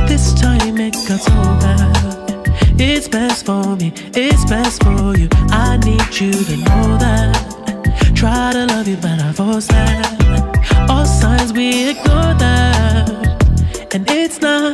[0.08, 1.34] This time it got so
[1.66, 2.80] bad.
[2.80, 5.30] It's best for me, it's best for you.
[5.50, 8.14] I need you to know that.
[8.16, 10.88] Try to love you, but I force that.
[10.92, 13.30] All signs we ignore that.
[13.92, 14.69] And it's not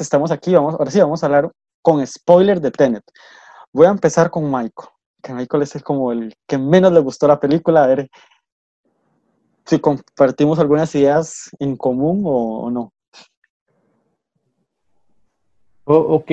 [0.00, 1.50] estamos aquí, vamos, ahora sí vamos a hablar
[1.82, 3.04] con spoiler de Tenet.
[3.72, 4.88] Voy a empezar con Michael,
[5.22, 8.10] que Michael es el como el que menos le gustó la película, a ver
[9.64, 12.92] si compartimos algunas ideas en común o, o no.
[15.84, 16.30] Oh, ok.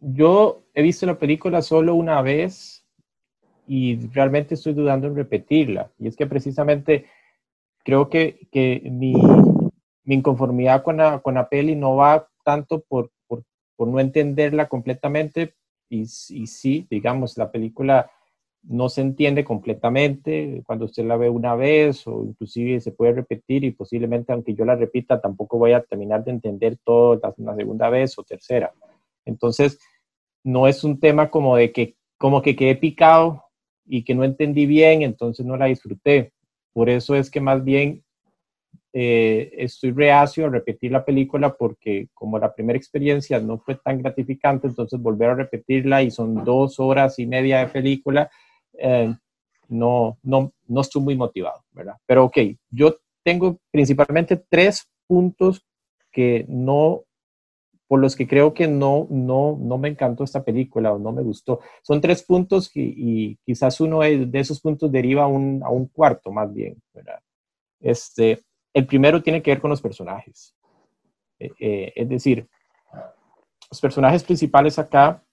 [0.00, 2.84] Yo he visto la película solo una vez
[3.66, 5.90] y realmente estoy dudando en repetirla.
[5.98, 7.06] Y es que precisamente
[7.84, 9.14] creo que, que mi,
[10.04, 13.42] mi inconformidad con la, con la peli no va tanto por, por,
[13.76, 15.54] por no entenderla completamente.
[15.88, 18.10] Y, y sí, digamos, la película
[18.66, 23.64] no se entiende completamente cuando usted la ve una vez o inclusive se puede repetir
[23.64, 27.54] y posiblemente aunque yo la repita tampoco voy a terminar de entender todo la, una
[27.54, 28.72] segunda vez o tercera.
[29.26, 29.78] Entonces,
[30.42, 33.44] no es un tema como de que como que quedé picado
[33.86, 36.32] y que no entendí bien, entonces no la disfruté.
[36.72, 38.02] Por eso es que más bien
[38.96, 44.00] eh, estoy reacio a repetir la película porque como la primera experiencia no fue tan
[44.00, 48.30] gratificante, entonces volver a repetirla y son dos horas y media de película,
[48.78, 49.12] eh,
[49.68, 51.96] no, no, no estoy muy motivado, ¿verdad?
[52.06, 52.38] Pero ok,
[52.70, 55.66] yo tengo principalmente tres puntos
[56.12, 57.02] que no,
[57.88, 61.22] por los que creo que no, no, no me encantó esta película o no me
[61.22, 61.58] gustó.
[61.82, 65.88] Son tres puntos que, y quizás uno de esos puntos deriva a un, a un
[65.88, 67.18] cuarto más bien, ¿verdad?
[67.80, 70.54] Este, el primero tiene que ver con los personajes.
[71.38, 72.48] Eh, eh, es decir,
[73.70, 75.24] los personajes principales acá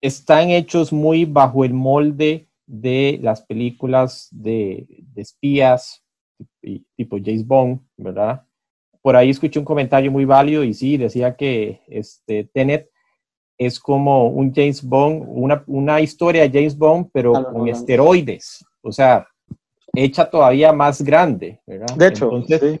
[0.00, 6.02] están hechos muy bajo el molde de las películas de, de espías
[6.96, 8.44] tipo James Bond, ¿verdad?
[9.00, 12.90] Por ahí escuché un comentario muy válido y sí, decía que este, Tenet
[13.58, 18.64] es como un James Bond, una, una historia de James Bond, pero Ah, con esteroides,
[18.80, 19.26] o sea,
[19.94, 21.96] hecha todavía más grande, ¿verdad?
[21.96, 22.80] De hecho, Entonces,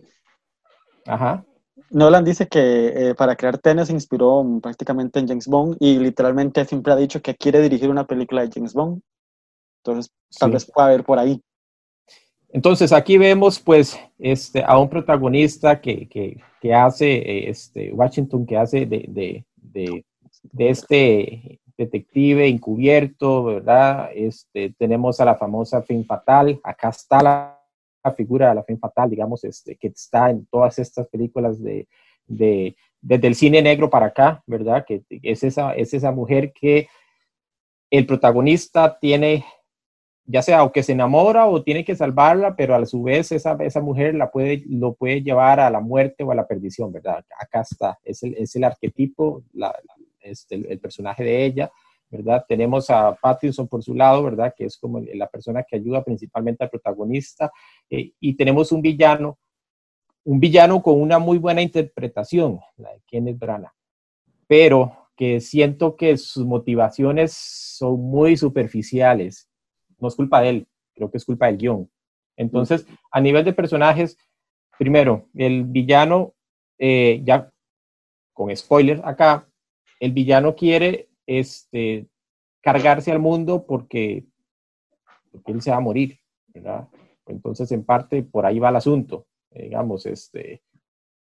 [1.06, 1.44] ajá,
[1.90, 6.64] Nolan dice que eh, para crear Tenet se inspiró prácticamente en James Bond y literalmente
[6.64, 9.02] siempre ha dicho que quiere dirigir una película de James Bond.
[9.84, 10.52] Entonces, tal Sí.
[10.54, 11.40] vez pueda haber por ahí.
[12.48, 18.46] Entonces aquí vemos pues este, a un protagonista que, que, que hace, eh, este, Washington,
[18.46, 20.04] que hace de, de, de,
[20.52, 24.10] de este detective encubierto, ¿verdad?
[24.14, 27.58] Este, tenemos a la famosa Fin Fatal, acá está la,
[28.16, 31.86] figura de la Fin Fatal, digamos, este, que está en todas estas películas de,
[32.26, 34.84] de, desde el cine negro para acá, ¿verdad?
[34.84, 36.88] Que es esa, es esa mujer que
[37.90, 39.44] el protagonista tiene
[40.24, 43.56] ya sea o que se enamora o tiene que salvarla, pero a su vez esa,
[43.60, 47.24] esa mujer la puede, lo puede llevar a la muerte o a la perdición, ¿verdad?
[47.38, 49.74] Acá está, es el, es el arquetipo, la,
[50.22, 51.70] este, el, personaje de ella,
[52.10, 52.44] ¿verdad?
[52.48, 54.54] Tenemos a Pattinson por su lado, ¿verdad?
[54.56, 57.50] Que es como la persona que ayuda principalmente al protagonista,
[57.88, 59.38] eh, y tenemos un villano,
[60.24, 63.72] un villano con una muy buena interpretación, la de Kenneth Branagh,
[64.46, 69.48] pero que siento que sus motivaciones son muy superficiales.
[69.98, 71.90] No es culpa de él, creo que es culpa del guion.
[72.36, 74.16] Entonces, a nivel de personajes,
[74.78, 76.34] primero, el villano,
[76.78, 77.52] eh, ya
[78.32, 79.48] con spoiler acá,
[80.02, 82.08] el villano quiere este,
[82.60, 84.24] cargarse al mundo porque,
[85.46, 86.88] él se va a morir, ¿verdad?
[87.26, 89.28] Entonces, en parte, por ahí va el asunto.
[89.54, 90.62] digamos, este,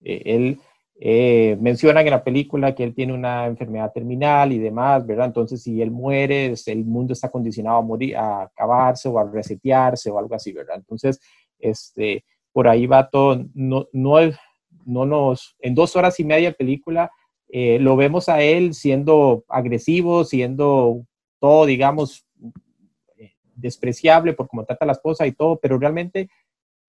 [0.02, 0.58] eh, él
[0.98, 5.26] eh, mencionan en la película que él tiene una enfermedad terminal y demás, ¿verdad?
[5.26, 10.10] Entonces, si él muere, el mundo está condicionado a morir, a acabarse o a resetearse
[10.10, 10.76] o algo así, ¿verdad?
[10.76, 11.20] Entonces,
[11.58, 13.44] este, por ahí va todo.
[13.52, 14.16] No, no,
[14.86, 17.10] no nos, en dos horas y media de película,
[17.52, 21.04] eh, lo vemos a él siendo agresivo, siendo
[21.40, 22.24] todo, digamos,
[23.16, 26.28] eh, despreciable por cómo trata a la esposa y todo, pero realmente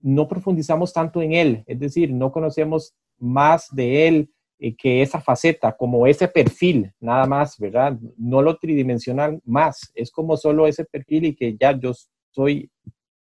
[0.02, 5.20] no profundizamos tanto en él, es decir, no conocemos más de él eh, que esa
[5.20, 7.98] faceta, como ese perfil, nada más, ¿verdad?
[8.18, 11.94] No lo tridimensional más, es como solo ese perfil y que ya yo
[12.30, 12.70] soy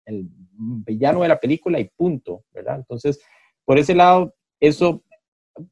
[0.05, 0.27] el
[0.57, 2.77] villano de la película y punto, ¿verdad?
[2.77, 3.21] Entonces,
[3.63, 5.03] por ese lado, eso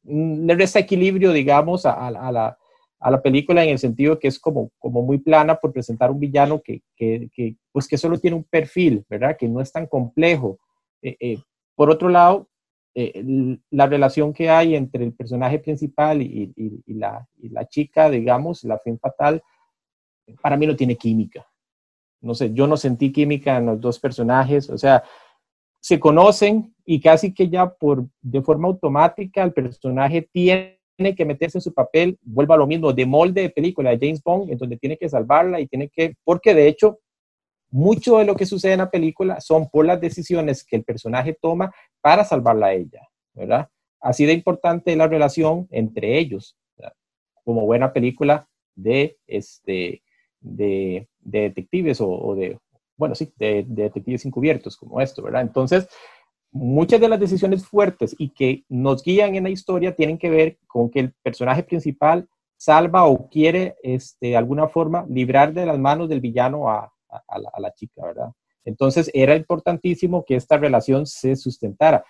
[0.04, 2.56] le resta equilibrio, digamos, a, la,
[3.00, 6.82] la, película en el sentido que es como, muy plana por presentar un villano que,
[7.72, 9.36] pues que solo tiene un perfil, ¿verdad?
[9.38, 10.58] Que no es tan complejo.
[11.02, 11.38] Eh, eh,
[11.74, 12.48] por otro lado,
[12.94, 16.52] eh, la relación que hay entre el personaje principal y,
[16.86, 17.26] la,
[17.68, 19.42] chica, digamos, la fin fatal,
[20.42, 21.46] para mí no tiene química.
[22.20, 25.04] No sé, yo no sentí química en los dos personajes, o sea,
[25.80, 30.78] se conocen y casi que ya por de forma automática el personaje tiene
[31.16, 34.22] que meterse en su papel, vuelva a lo mismo, de molde de película de James
[34.22, 36.98] Bond, en donde tiene que salvarla y tiene que, porque de hecho
[37.70, 41.36] mucho de lo que sucede en la película son por las decisiones que el personaje
[41.40, 43.68] toma para salvarla a ella, ¿verdad?
[44.00, 46.56] Así de importante la relación entre ellos,
[47.44, 50.02] como buena película de, este,
[50.40, 52.58] de, detectives o, de,
[52.98, 55.42] bueno, sí, de, detectives encubiertos como esto, ¿verdad?
[55.42, 55.88] Entonces,
[56.50, 60.58] muchas de las decisiones fuertes y que nos guían en la historia tienen que ver
[60.66, 65.78] con que el personaje principal salva o quiere, este, de alguna forma, librar de las
[65.78, 68.32] manos del villano a, a, la, chica, ¿verdad?
[68.64, 72.04] Entonces era importantísimo que esta relación se sustentara.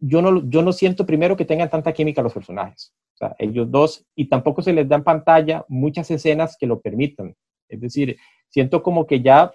[0.00, 3.70] Yo no, yo no siento primero que tengan tanta química los personajes, o sea, ellos
[3.70, 7.36] dos, y tampoco se les da en pantalla muchas escenas que lo permitan.
[7.72, 8.16] Es decir,
[8.48, 9.52] siento como que ya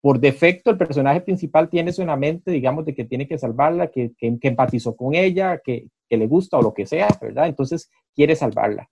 [0.00, 3.38] por defecto el personaje principal tiene eso en la mente, digamos, de que tiene que
[3.38, 7.46] salvarla, que, que, empatizó con ella, que, que, le gusta o lo que sea, ¿verdad?
[7.46, 8.90] Entonces quiere salvarla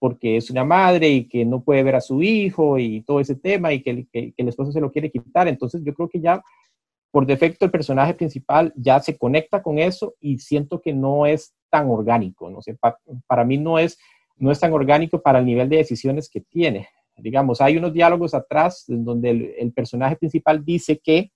[0.00, 3.36] porque es una madre y que no puede ver a su hijo y todo ese
[3.36, 5.46] tema y que, el esposo se lo quiere quitar.
[5.46, 6.42] Entonces yo creo que ya
[7.12, 11.54] por defecto el personaje principal ya se conecta con eso y siento que no es
[11.68, 12.48] tan orgánico.
[12.48, 12.78] No sé,
[13.26, 13.98] para mí no es,
[14.36, 16.88] no es tan orgánico para el nivel de decisiones que tiene.
[17.22, 21.30] Digamos, hay unos diálogos atrás en donde el, el personaje principal dice que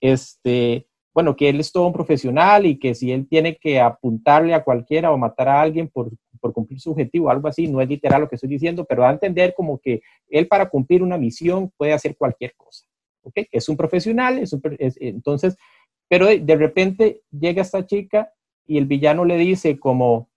[0.00, 4.52] este, bueno, que él es todo un profesional y que si él tiene que apuntarle
[4.52, 6.10] a cualquiera o matar a alguien por,
[6.40, 9.10] por cumplir su objetivo, algo así, no es literal lo que estoy diciendo, pero da
[9.10, 12.84] a entender como que él para cumplir una misión puede hacer cualquier cosa.
[13.22, 13.34] ¿Ok?
[13.50, 14.54] Es un profesional, es,
[15.00, 15.56] entonces,
[16.08, 18.30] pero de, repente llega esta chica
[18.66, 20.28] y el villano le dice como,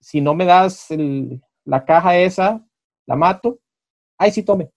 [0.00, 0.88] si no me das
[1.64, 2.64] la caja esa,
[3.04, 3.58] la mato,
[4.18, 4.70] ay, sí, tome.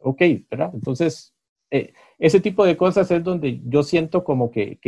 [0.00, 0.70] Ok, ¿verdad?
[0.74, 1.34] Entonces,
[1.70, 4.78] eh, ese tipo de cosas es donde yo siento como que,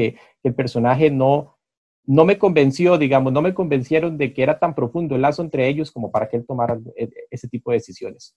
[0.43, 1.59] el personaje no,
[2.05, 5.69] no me convenció, digamos, no me convencieron de que era tan profundo el lazo entre
[5.69, 8.37] ellos como para que él tomara e, ese tipo de decisiones.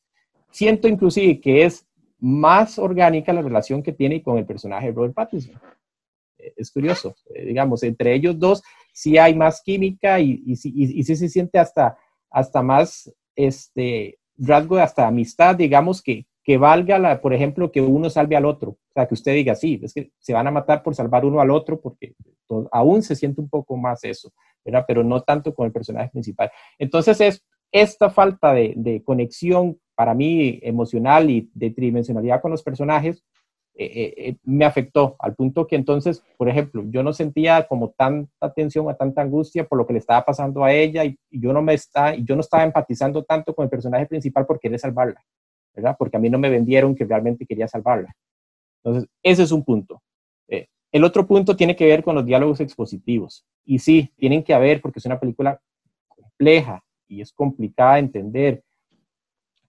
[0.52, 1.86] Siento inclusive que es
[2.18, 5.56] más orgánica la relación que tiene con el personaje de Robert Pattinson.
[6.38, 8.64] Eh, es curioso, eh, digamos, entre ellos dos
[8.94, 11.98] sí hay más química y, y, y, sí se siente hasta,
[12.30, 17.82] hasta más este, rasgo de hasta amistad, digamos, que, que valga, la, por ejemplo, que
[17.82, 18.72] uno salve al otro.
[18.72, 21.40] O sea, que usted diga, sí, es que se van a matar por salvar uno
[21.40, 22.16] al otro, porque
[22.72, 24.32] aún se siente un poco más eso,
[24.66, 24.84] ¿verdad?
[24.88, 26.52] Pero no tanto con el personaje principal.
[26.78, 33.24] Entonces, es esta falta de, conexión para mí emocional y de tridimensionalidad con los personajes
[33.82, 37.92] eh, eh, eh, me afectó al punto que entonces, por ejemplo, yo no sentía como
[37.92, 41.54] tanta tensión o tanta angustia por lo que le estaba pasando a ella y, yo
[41.54, 45.24] no me está, yo no estaba empatizando tanto con el personaje principal por querer salvarla.
[45.74, 45.96] ¿verdad?
[45.98, 48.14] Porque a mí no me vendieron que realmente quería salvarla.
[48.84, 50.02] Entonces, ese es un punto.
[50.92, 53.46] El otro punto tiene que ver con los diálogos expositivos.
[53.64, 55.62] Y sí, tienen que haber porque es una película
[56.08, 58.64] compleja y es complicada de entender.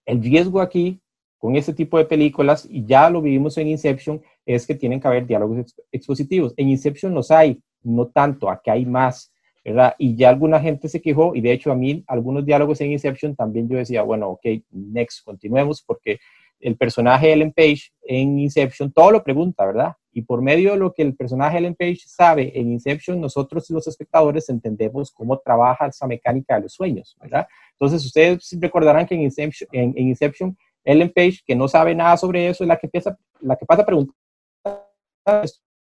[0.05, 1.01] El riesgo aquí
[1.41, 5.09] con este tipo de películas, y ya lo vivimos en Inception, es que tienen que
[5.09, 6.55] haber diálogos expositivos.
[6.57, 9.33] En Inception los hay, no tanto, aquí hay más.
[9.65, 9.95] ¿verdad?
[9.99, 13.37] Y ya alguna gente se quejó y de hecho a mí algunos diálogos en Inception
[13.37, 16.19] también yo decía, bueno, ok, next, continuemos porque
[16.61, 19.95] el personaje Ellen Page en Inception todo lo pregunta, ¿verdad?
[20.13, 23.87] Y por medio de lo que el personaje Ellen Page sabe en Inception, nosotros los
[23.87, 27.47] espectadores entendemos cómo trabaja esa mecánica de los sueños, ¿verdad?
[27.73, 32.69] Entonces ustedes recordarán que en, Inception Ellen Page, que no sabe nada sobre eso, es
[32.69, 34.15] la que, empieza, la que pasa a preguntar.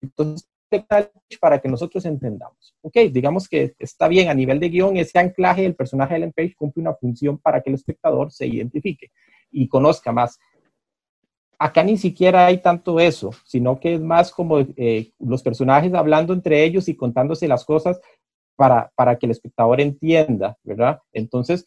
[0.03, 0.49] Entonces,
[1.41, 2.75] para que nosotros entendamos.
[2.83, 6.33] Ok, digamos que está bien a nivel de guion, ese anclaje del personaje de Ellen
[6.33, 9.11] Page cumple una función para que el espectador se identifique
[9.51, 10.39] y conozca más.
[11.59, 16.33] Acá ni siquiera hay tanto eso, sino que es más como eh, los personajes hablando
[16.33, 18.01] entre ellos y contándose las cosas
[18.57, 21.01] para, para que el espectador entienda, ¿verdad?
[21.13, 21.67] Entonces,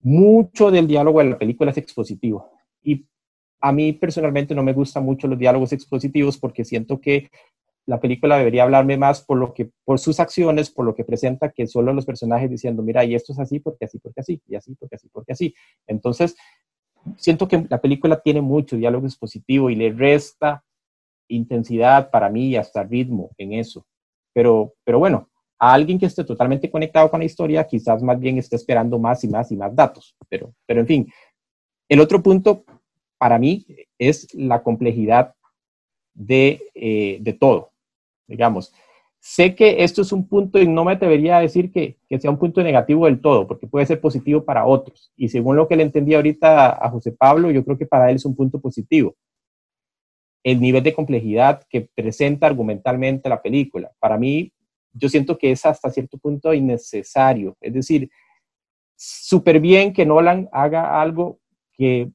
[0.00, 2.51] mucho del diálogo de la película es expositivo.
[2.82, 3.06] Y
[3.60, 7.30] a mí personalmente no me gustan mucho los diálogos expositivos porque siento que
[7.86, 11.50] la película debería hablarme más por lo que por sus acciones, por lo que presenta
[11.50, 14.54] que solo los personajes diciendo, mira, y esto es así porque así, porque así, y
[14.54, 15.54] así, porque así, porque así.
[15.86, 16.36] Entonces,
[17.16, 20.64] siento que la película tiene mucho diálogo expositivo y le resta
[21.28, 23.84] intensidad para mí y hasta ritmo en eso.
[24.32, 25.28] Pero, pero bueno,
[25.58, 29.22] a alguien que esté totalmente conectado con la historia, quizás más bien esté esperando más
[29.24, 30.16] y más y más datos.
[30.28, 31.12] Pero, pero en fin,
[31.92, 32.64] el otro punto
[33.18, 33.66] para mí
[33.98, 35.34] es la complejidad
[36.14, 37.72] de, eh, de todo,
[38.26, 38.72] digamos.
[39.20, 42.38] Sé que esto es un punto y no me atrevería a decir que, sea un
[42.38, 45.12] punto negativo del todo, porque puede ser positivo para otros.
[45.18, 48.16] Y según lo que le entendí ahorita a, José Pablo, yo creo que para él
[48.16, 49.14] es un punto positivo.
[50.42, 53.92] El nivel de complejidad que presenta argumentalmente la película.
[54.00, 54.50] Para mí,
[54.94, 57.54] yo siento que es hasta cierto punto innecesario.
[57.60, 58.10] Es decir,
[58.96, 61.41] súper bien que Nolan haga algo
[61.82, 62.12] que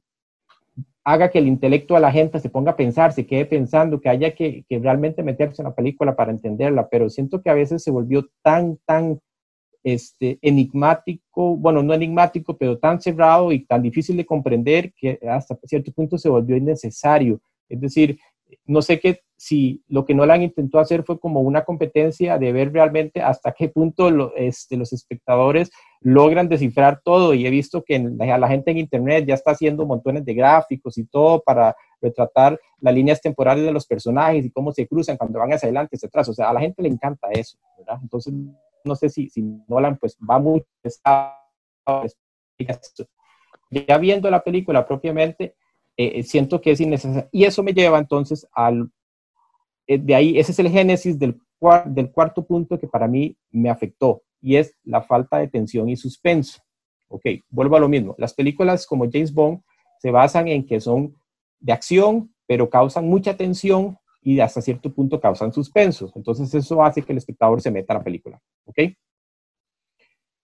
[1.04, 4.08] haga que el intelecto de la gente se ponga a pensar, se quede pensando, que
[4.08, 7.92] haya que, realmente meterse en la película para entenderla, pero siento que a veces se
[7.92, 9.20] volvió tan, tan
[9.84, 15.58] este, enigmático, bueno, no enigmático, pero tan cerrado y tan difícil de comprender que hasta
[15.66, 17.42] cierto punto se volvió innecesario.
[17.68, 18.18] Es decir,
[18.66, 22.74] no sé qué, si lo que Nolan intentó hacer fue como una competencia de ver
[22.74, 25.70] realmente hasta qué punto este, los espectadores
[26.02, 30.26] logran descifrar todo y he visto que la, gente en internet ya está haciendo montones
[30.26, 34.88] de gráficos y todo para retratar las líneas temporales de los personajes y cómo se
[34.88, 36.30] cruzan cuando van hacia adelante, hacia atrás.
[36.30, 38.00] O sea, a la gente le encanta eso, ¿verdad?
[38.02, 38.34] Entonces,
[38.84, 40.66] no sé si, si Nolan pues va mucho.
[43.70, 45.56] Ya viendo la película propiamente,
[45.96, 47.30] eh, siento que es innecesario.
[47.32, 48.90] Y eso me lleva entonces al,
[49.88, 54.58] de ahí, ese es el génesis del, cuarto punto que para mí me afectó, y
[54.58, 56.62] es la falta de tensión y suspenso.
[57.10, 58.16] Ok, vuelvo a lo mismo.
[58.18, 59.62] Las películas como James Bond
[60.00, 61.16] se basan en que son
[61.60, 66.12] de acción, pero causan mucha tensión y hasta cierto punto causan suspenso.
[66.16, 68.42] Entonces eso hace que el espectador se meta a la película.
[68.66, 68.80] ¿Ok?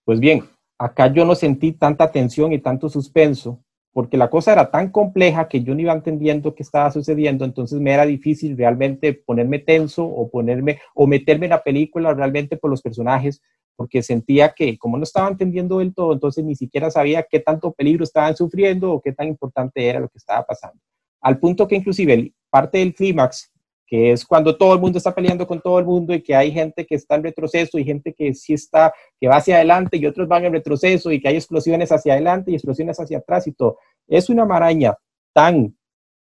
[0.06, 0.44] Pues bien,
[0.78, 3.63] acá yo no sentí tanta tensión y tanto suspenso
[3.94, 7.80] porque la cosa era tan compleja que yo no iba entendiendo qué estaba sucediendo, entonces
[7.80, 12.72] me era difícil realmente ponerme tenso o ponerme o meterme en la película realmente por
[12.72, 13.42] los personajes,
[13.76, 17.72] porque sentía que como no estaba entendiendo del todo, entonces ni siquiera sabía qué tanto
[17.72, 20.80] peligro estaban sufriendo o qué tan importante era lo que estaba pasando.
[21.22, 23.53] Al punto que inclusive parte del clímax
[23.86, 26.52] que es cuando todo el mundo está peleando con todo el mundo y que hay
[26.52, 30.06] gente que está en retroceso y gente que sí está, que va hacia adelante y
[30.06, 33.52] otros van en retroceso y que hay explosiones hacia adelante y explosiones hacia atrás y
[33.52, 33.78] todo.
[34.08, 34.96] Es una maraña
[35.34, 35.76] tan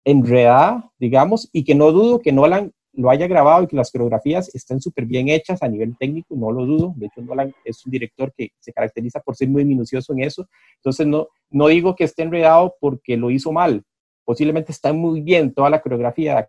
[0.05, 4.55] enredada, digamos, y que no dudo que Nolan lo haya grabado y que las coreografías
[4.55, 6.93] estén súper bien hechas a nivel técnico, no lo dudo.
[6.97, 10.47] De hecho, Nolan es un director que se caracteriza por ser muy minucioso en eso.
[10.77, 13.83] Entonces, no, no digo que esté enredado porque lo hizo mal.
[14.25, 16.49] Posiblemente está muy bien toda la coreografía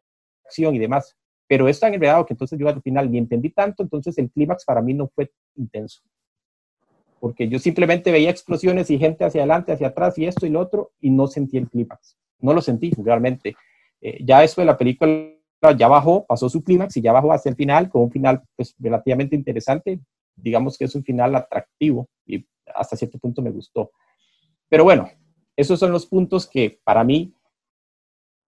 [0.58, 1.16] y demás.
[1.48, 4.66] Pero es tan enredado que entonces yo al final ni entendí tanto, entonces el clímax
[4.66, 6.02] para mí no fue intenso.
[7.20, 10.60] Porque yo simplemente veía explosiones y gente hacia adelante, hacia atrás y esto y lo
[10.60, 12.18] otro, y no sentí el clímax.
[12.40, 13.56] No lo sentí realmente.
[14.02, 15.08] Eh, ya eso de la película
[15.78, 18.76] ya bajó, pasó su clímax y ya bajó hacia el final, con un final pues,
[18.80, 20.02] relativamente interesante.
[20.36, 23.92] Digamos que es un final atractivo y hasta cierto punto me gustó.
[24.68, 25.10] Pero bueno,
[25.56, 27.34] esos son los puntos que para mí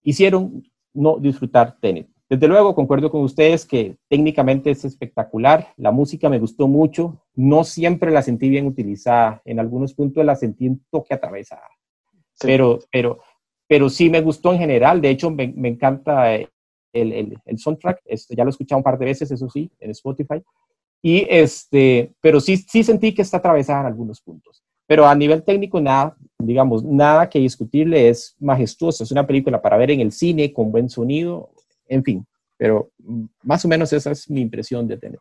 [0.04, 0.64] hicieron
[0.96, 2.08] no disfrutar Tenet.
[2.28, 7.64] Desde luego, concuerdo con ustedes que técnicamente es espectacular, la música me gustó mucho, no
[7.64, 11.70] siempre la sentí bien utilizada, en algunos puntos la sentí un toque atravesada,
[12.42, 13.20] pero, pero,
[13.68, 16.50] pero sí me gustó en general, de hecho me, me encanta el,
[16.94, 19.92] el, el, soundtrack, este, ya lo he escuchado un par de veces, eso sí, en
[19.92, 20.42] Spotify,
[21.04, 24.64] y este, pero sí, sí sentí que está atravesada en algunos puntos.
[24.88, 29.78] Pero a nivel técnico, nada, digamos, nada que discutirle, es majestuoso, es una película para
[29.78, 31.50] ver en el cine con buen sonido,
[31.88, 32.26] en fin,
[32.58, 32.90] pero
[33.44, 35.20] más o menos esa es mi impresión de tener.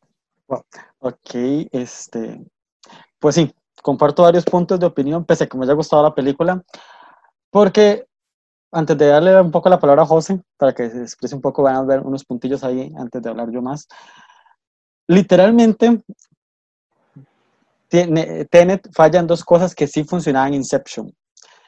[0.99, 1.35] Ok,
[1.73, 2.41] este,
[3.19, 3.53] pues sí,
[3.83, 6.63] comparto varios puntos de opinión, pese a que me haya gustado la película,
[7.51, 8.07] porque
[8.71, 11.63] antes de darle un poco la palabra a José, para que se exprese un poco,
[11.63, 13.87] van a ver unos puntillos ahí antes de hablar yo más.
[15.07, 16.03] Literalmente,
[18.51, 21.13] Tenet falla en dos cosas que sí funcionaban en Inception.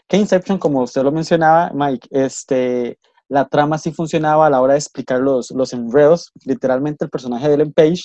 [0.09, 2.99] Que Inception, como usted lo mencionaba, Mike, este,
[3.29, 6.33] la trama sí funcionaba a la hora de explicar los, los enredos.
[6.45, 8.03] Literalmente, el personaje de Ellen Page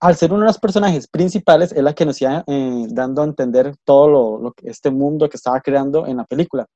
[0.00, 3.24] al ser uno de los personajes principales, es la que nos iba eh, dando a
[3.24, 4.08] entender todo
[4.40, 6.66] lo, este mundo que estaba creando en la película.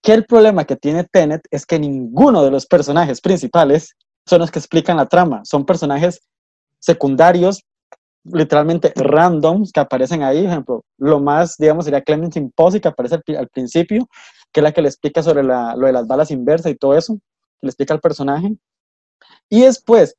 [0.00, 3.94] Que el problema que tiene Tenet es que ninguno de los personajes principales
[4.26, 6.20] son los que explican la trama, son personajes
[6.78, 7.64] secundarios,
[8.24, 10.42] literalmente randoms, que aparecen ahí.
[10.42, 14.08] Por ejemplo, lo más, digamos, sería Clementine Posey, que aparece al, al, principio,
[14.52, 16.96] que es la que le explica sobre la, lo de las balas inversas y todo
[16.96, 17.18] eso,
[17.60, 18.56] le explica al personaje.
[19.48, 20.16] Y después,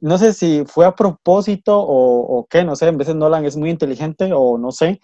[0.00, 3.56] no sé si fue a propósito o, o qué, no sé, en veces Nolan es
[3.56, 5.00] muy inteligente o no sé,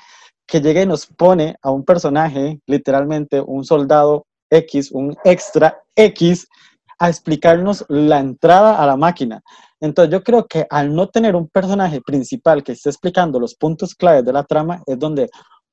[0.47, 6.49] que llegue y nos pone a un personaje, literalmente un soldado X, un extra X,
[6.99, 9.43] a explicarnos la entrada a la máquina.
[9.81, 13.95] Entonces yo creo que al no tener un personaje principal que esté explicando los puntos
[13.95, 15.29] claves de la trama, es donde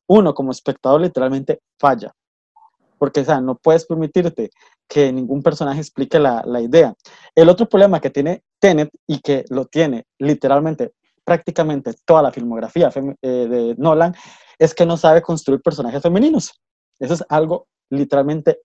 [0.07, 2.11] uno como espectador literalmente falla.
[2.97, 4.49] Porque, o sea, no puedes permitirte
[4.87, 6.93] que ningún personaje explique la, idea.
[7.35, 10.93] El otro problema que tiene Tenet y que lo tiene literalmente
[11.25, 12.91] prácticamente toda la filmografía
[13.21, 14.13] eh, de Nolan
[14.59, 16.51] es que no sabe construir personajes femeninos.
[16.99, 18.59] Eso es algo literalmente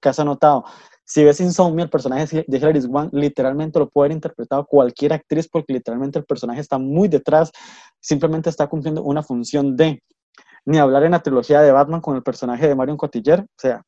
[0.00, 0.64] que has anotado.
[1.10, 5.48] Si ves Insomnia, el personaje de Hilary Swank literalmente lo puede haber interpretado cualquier actriz
[5.48, 7.50] porque literalmente el personaje está muy detrás,
[7.98, 10.00] simplemente está cumpliendo una función de.
[10.66, 13.82] Ni hablar en la trilogía de Batman con el personaje de Marion Cotillard, o sea,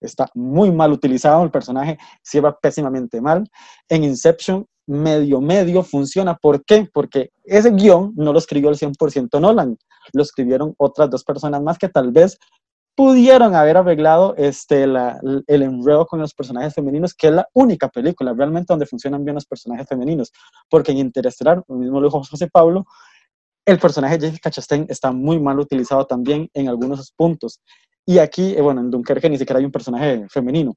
[0.00, 1.98] está muy mal utilizado, el personaje
[2.42, 3.46] va pésimamente mal.
[3.90, 6.34] En Inception, medio medio funciona.
[6.34, 6.88] ¿Por qué?
[6.94, 9.76] Porque ese guion no lo escribió el 100% Nolan,
[10.14, 12.38] lo escribieron otras dos personas más que tal vez
[12.94, 18.32] pudieron haber arreglado este, el enredo con los personajes femeninos, que es la única película
[18.32, 20.32] realmente donde funcionan bien los personajes femeninos,
[20.70, 22.86] porque en Interestelar, lo mismo lo dijo José Pablo,
[23.66, 27.60] el personaje de Jessica Chastain está muy mal utilizado también en algunos puntos.
[28.06, 30.74] Y aquí, eh, bueno, en Dunkerque ni siquiera hay un personaje femenino.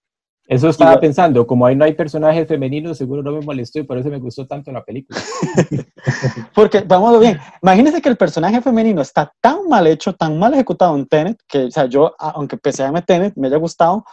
[0.47, 1.01] Eso estaba Igual.
[1.01, 4.17] pensando, como ahí no hay personajes femeninos, seguro no me molestó y por eso me
[4.17, 5.19] gustó tanto la película.
[6.55, 10.95] Porque, vamos bien, imagínense que el personaje femenino está tan mal hecho, tan mal ejecutado
[10.95, 14.05] en Tenet, que, o sea, yo, aunque pese a Tenet, me haya gustado,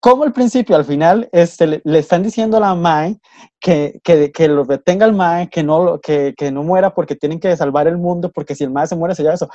[0.00, 3.18] como al principio, al final, este, le, le, están diciendo a la Mae
[3.60, 7.40] que, que, que lo detenga el Mae, que no, que, que no muera porque tienen
[7.40, 9.48] que salvar el mundo, porque si el Mae se muere, se lleva eso.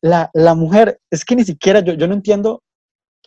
[0.00, 2.62] La, la mujer, es que ni siquiera, yo, yo no entiendo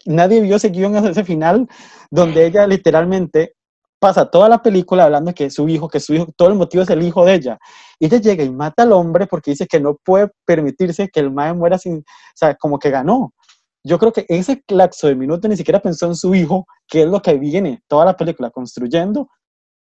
[0.06, 1.68] nadie vio ese guion hasta ese final,
[2.10, 3.56] donde ella literalmente
[4.00, 6.90] pasa toda la película hablando que su hijo, que su hijo, todo el motivo es
[6.90, 7.58] el hijo de ella.
[8.00, 11.32] Y ella llega y mata al hombre porque dice que no puede permitirse que el
[11.32, 12.04] mae muera sin, o
[12.36, 13.34] sea, como que ganó.
[13.84, 17.08] Yo creo que ese claxo de minuto ni siquiera pensó en su hijo, que es
[17.08, 19.30] lo que viene toda la película construyendo.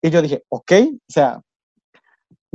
[0.01, 1.41] Y yo dije, ok, o sea,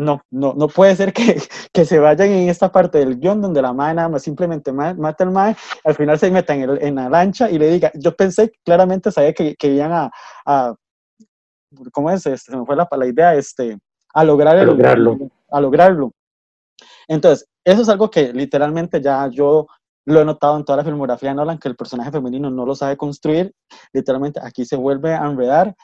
[0.02, 1.40] no, no, no puede ser que,
[1.72, 5.24] que, se vayan en esta parte del guion donde la madre nada más simplemente mata
[5.24, 9.10] al madre, al final se meta en, la lancha y le diga, yo pensé claramente,
[9.10, 10.10] sabía que, que iban a,
[10.44, 10.74] a,
[11.92, 12.26] ¿cómo es?
[12.26, 13.78] Este, se me fue la, la idea, este,
[14.14, 15.18] a lograr el, a lograrlo.
[15.50, 16.12] A lograrlo.
[17.08, 19.66] Entonces, eso es algo que literalmente ya yo
[20.04, 22.74] lo he notado en toda la filmografía de Nolan, que el personaje femenino no lo
[22.74, 23.54] sabe construir,
[23.92, 25.76] literalmente aquí se vuelve a enredar,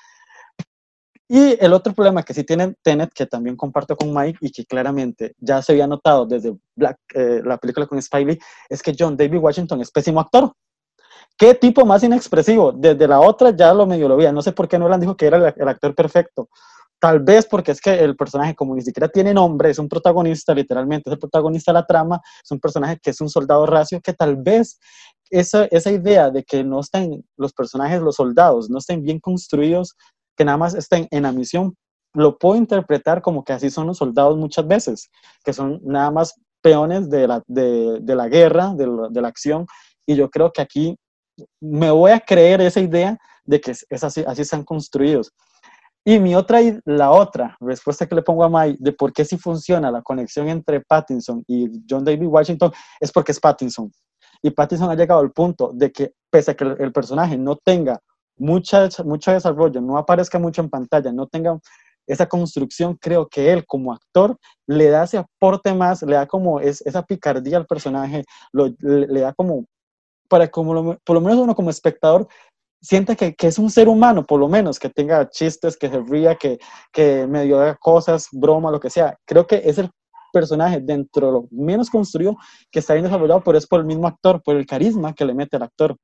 [1.29, 4.65] y el otro problema que sí tiene Tenet, que también comparto con Mike y que
[4.65, 8.39] claramente ya se había notado desde Black, eh, la película con Spiley,
[8.71, 10.51] es que John David Washington es pésimo actor.
[11.37, 12.73] ¿Qué tipo más inexpresivo?
[12.73, 14.33] Desde la otra ya lo medio lo veía.
[14.33, 16.49] No sé por qué Nolan dijo que era el, actor perfecto.
[16.99, 20.55] Tal vez porque es que el personaje, como ni siquiera tiene nombre, es un protagonista,
[20.55, 24.01] literalmente, es el protagonista de la trama, es un personaje que es un soldado racio,
[24.01, 24.81] que tal vez
[25.31, 29.95] esa, esa idea de que no estén los personajes, los soldados, no estén bien construidos,
[30.39, 31.75] que nada más estén en la misión,
[32.15, 35.11] lo puedo interpretar como que así son los soldados muchas veces,
[35.45, 39.29] que son nada más peones de la, de, de la guerra, de la, de la,
[39.29, 39.67] acción,
[40.07, 40.97] y yo creo que aquí
[41.61, 45.33] me voy a creer esa idea de que es así, así están construidos.
[46.05, 49.37] Y mi otra, la otra respuesta que le pongo a Mike de por qué sí
[49.37, 53.93] funciona la conexión entre Pattinson y John David Washington es porque es Pattinson.
[54.41, 58.01] Y Pattinson ha llegado al punto de que, pese a que el, personaje no tenga
[58.39, 61.59] mucha, mucho desarrollo, no aparezca mucho en pantalla, no tenga
[62.07, 64.37] esa construcción, creo que él como actor
[64.67, 69.07] le da ese aporte más, le da como es, esa picardía al personaje, lo, le,
[69.07, 69.67] le, da como,
[70.29, 72.27] para como lo, por lo menos uno como espectador,
[72.81, 76.01] siente que, que, es un ser humano, por lo menos, que tenga chistes, que se
[76.01, 76.59] ría, que,
[76.93, 79.17] que medio haga cosas, broma, lo que sea.
[79.27, 79.91] Creo que es el
[80.33, 82.37] personaje dentro de lo menos construido
[82.71, 85.35] que está bien desarrollado, pero es por el mismo actor, por el carisma que le
[85.35, 85.97] mete al actor.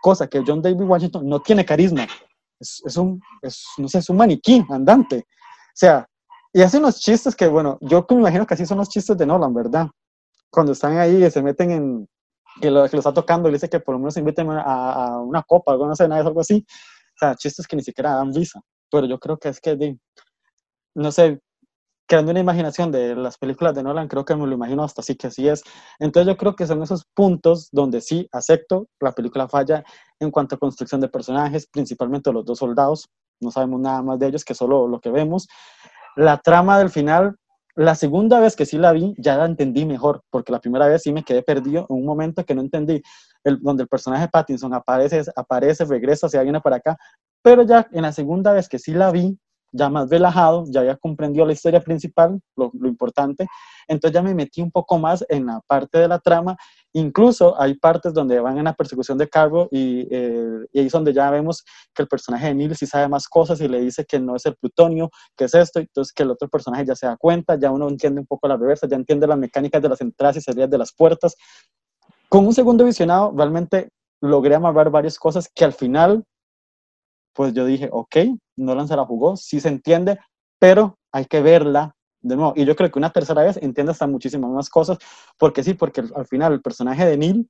[0.00, 2.06] Cosa que John David Washington no tiene carisma.
[2.58, 5.18] Es, es un, es, no sé, es un maniquí andante.
[5.18, 6.06] O sea,
[6.52, 9.26] y hace unos chistes que, bueno, yo me imagino que así son los chistes de
[9.26, 9.88] Nolan, ¿verdad?
[10.50, 12.08] Cuando están ahí y se meten en,
[12.60, 15.20] que lo, que lo está tocando le dice que por lo menos inviten a, a
[15.20, 16.64] una copa, alguna cena, algo así.
[16.68, 18.60] O sea, chistes que ni siquiera dan visa.
[18.90, 19.96] Pero yo creo que es que,
[20.94, 21.40] no sé,
[22.10, 25.14] creando una imaginación de las películas de Nolan, creo que me lo imagino hasta así
[25.14, 25.62] que así es.
[26.00, 29.84] Entonces yo creo que son esos puntos donde sí acepto, la película falla
[30.18, 33.08] en cuanto a construcción de personajes, principalmente los dos soldados,
[33.40, 35.46] no sabemos nada más de ellos que solo lo que vemos.
[36.16, 37.36] La trama del final,
[37.76, 41.02] la segunda vez que sí la vi, ya la entendí mejor, porque la primera vez
[41.02, 43.00] sí me quedé perdido en un momento que no entendí,
[43.44, 46.96] el, donde el personaje Pattinson aparece, aparece, regresa, se viene para acá,
[47.40, 49.38] pero ya en la segunda vez que sí la vi,
[49.72, 53.46] ya más relajado, ya había comprendido la historia principal, lo, lo, importante,
[53.86, 56.56] entonces ya me metí un poco más en la parte de la trama,
[56.92, 60.92] incluso hay partes donde van en la persecución de cargo y, eh, y ahí es
[60.92, 61.64] donde ya vemos
[61.94, 64.46] que el personaje de Neil sí sabe más cosas y le dice que no es
[64.46, 67.70] el plutonio, que es esto, entonces que el otro personaje ya se da cuenta, ya
[67.70, 70.70] uno entiende un poco la reversa, ya entiende las mecánicas de las entradas y salidas
[70.70, 71.36] de las puertas.
[72.28, 73.90] Con un segundo visionado realmente
[74.20, 76.24] logré amarrar varias cosas que al final
[77.32, 78.16] pues yo dije, ok,
[78.56, 80.18] Nolan se la jugó, sí se entiende,
[80.58, 82.52] pero hay que verla de nuevo.
[82.56, 84.98] Y yo creo que una tercera vez entiende hasta muchísimas más cosas,
[85.38, 87.48] porque sí, porque al final el personaje de Neil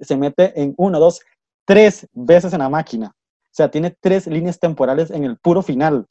[0.00, 1.20] se mete en uno, dos,
[1.64, 3.12] tres veces en la máquina.
[3.16, 6.06] O sea, tiene tres líneas temporales en el puro final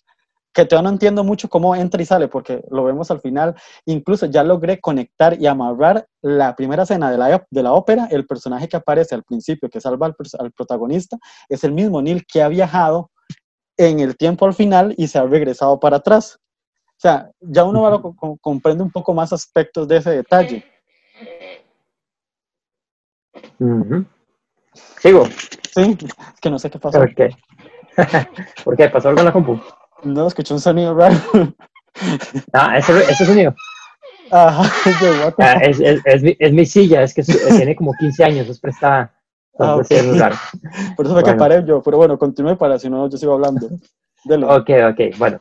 [0.54, 3.56] que todavía no entiendo mucho cómo entra y sale, porque lo vemos al final.
[3.86, 8.28] Incluso ya logré conectar y amarrar la primera escena de la, de la ópera, el
[8.28, 11.18] personaje que aparece al principio, que salva al, al, protagonista,
[11.49, 13.10] es el mismo Neil que ha viajado
[13.78, 16.38] en el tiempo al final y se ha regresado para atrás.
[16.89, 20.64] O sea, ya uno va, co comprende un poco más aspectos de ese detalle.
[23.60, 24.06] Uh -huh.
[24.99, 25.26] ¿Sigo?
[25.74, 26.99] Sí, es que no sé qué pasó.
[26.99, 27.30] ¿Por qué?
[28.64, 28.89] ¿Por qué?
[28.89, 29.60] ¿Pasó algo en la compu?
[30.04, 31.16] No, escuché un sonido raro.
[32.54, 33.54] Ah, ese, ese sonido.
[34.32, 34.64] Ajá,
[35.38, 38.60] ah, es, es, es, mi, es, mi, silla, es que tiene como 15 años, es
[38.60, 39.14] prestada.
[39.60, 39.99] Ah, okay.
[40.95, 41.24] Por eso fue bueno.
[41.24, 43.70] que paré yo, pero bueno, continúe para si no yo sigo hablando.
[44.26, 44.47] Dele.
[44.47, 45.39] Ok, ok, bueno.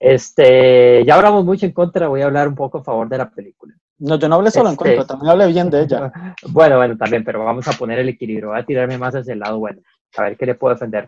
[0.00, 3.30] Este, ya hablamos mucho en contra, voy a hablar un poco a favor de la
[3.30, 3.74] película.
[3.98, 6.12] No, yo no hablé solo este, en contra, también hablé bien de ella.
[6.48, 9.38] Bueno, bueno, también, pero vamos a poner el equilibrio, voy a tirarme más hacia el
[9.38, 9.80] lado bueno,
[10.16, 11.06] a ver qué le puedo defender.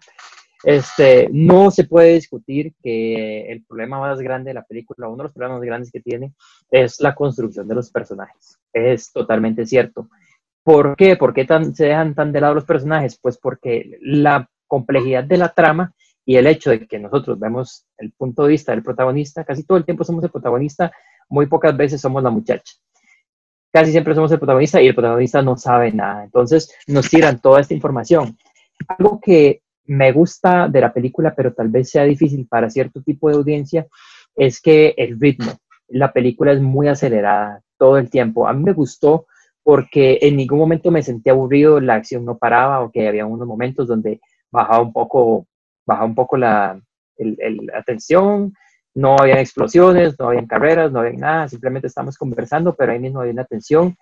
[0.66, 5.22] Este, no se puede discutir que el problema más grande de la película, uno de
[5.22, 6.32] los problemas más grandes que tiene,
[6.68, 8.58] es la construcción de los personajes.
[8.72, 10.08] Es totalmente cierto.
[10.64, 11.14] ¿Por qué?
[11.14, 13.16] ¿Por qué tan, se dejan tan de lado los personajes?
[13.22, 15.94] Pues porque la complejidad de la trama
[16.24, 19.78] y el hecho de que nosotros vemos el punto de vista del protagonista, casi todo
[19.78, 20.90] el tiempo somos el protagonista,
[21.28, 22.74] muy pocas veces somos la muchacha.
[23.72, 26.24] Casi siempre somos el protagonista y el protagonista no sabe nada.
[26.24, 28.36] Entonces nos tiran toda esta información.
[28.88, 33.28] Algo que me gusta de la película, pero tal vez sea difícil para cierto tipo
[33.28, 33.86] de audiencia,
[34.34, 35.52] es que el ritmo,
[35.88, 38.46] la película es muy acelerada todo el tiempo.
[38.46, 39.26] A mí me gustó
[39.62, 43.46] porque en ningún momento me sentí aburrido, la acción no paraba o que había unos
[43.46, 44.20] momentos donde
[44.50, 45.46] bajaba un poco,
[45.84, 46.80] bajaba un poco la,
[47.16, 47.36] el,
[48.94, 53.20] no había explosiones, no había carreras, no había nada, simplemente estamos conversando, pero ahí mismo
[53.20, 53.96] había una tensión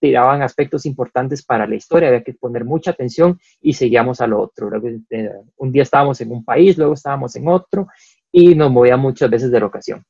[0.00, 4.40] tiraban aspectos importantes para la historia, había que poner mucha atención y seguíamos a lo
[4.40, 4.70] otro.
[5.10, 7.88] Eh, un día estábamos en un país, luego estábamos en otro
[8.32, 10.04] y nos movíamos muchas veces de locación.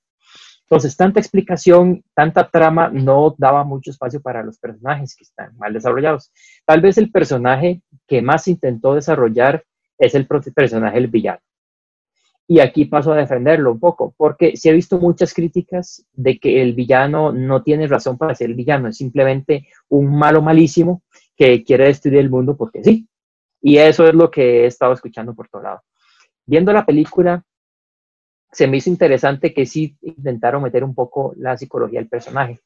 [0.62, 5.72] Entonces, tanta explicación, tanta trama no daba mucho espacio para los personajes que están mal
[5.72, 6.30] desarrollados.
[6.66, 9.64] Tal vez el personaje que más intentó desarrollar
[9.98, 11.40] es el personaje del villano.
[12.50, 16.62] Y aquí paso a defenderlo un poco, porque sí he visto muchas críticas de que
[16.62, 21.02] el villano no tiene razón para ser el villano, es simplemente un malo malísimo
[21.36, 23.06] que quiere destruir el mundo porque sí.
[23.60, 25.82] Y eso es lo que he estado escuchando por todo lado.
[26.46, 27.44] Viendo la película,
[28.50, 32.60] se me hizo interesante que sí intentaron meter un poco la psicología del personaje.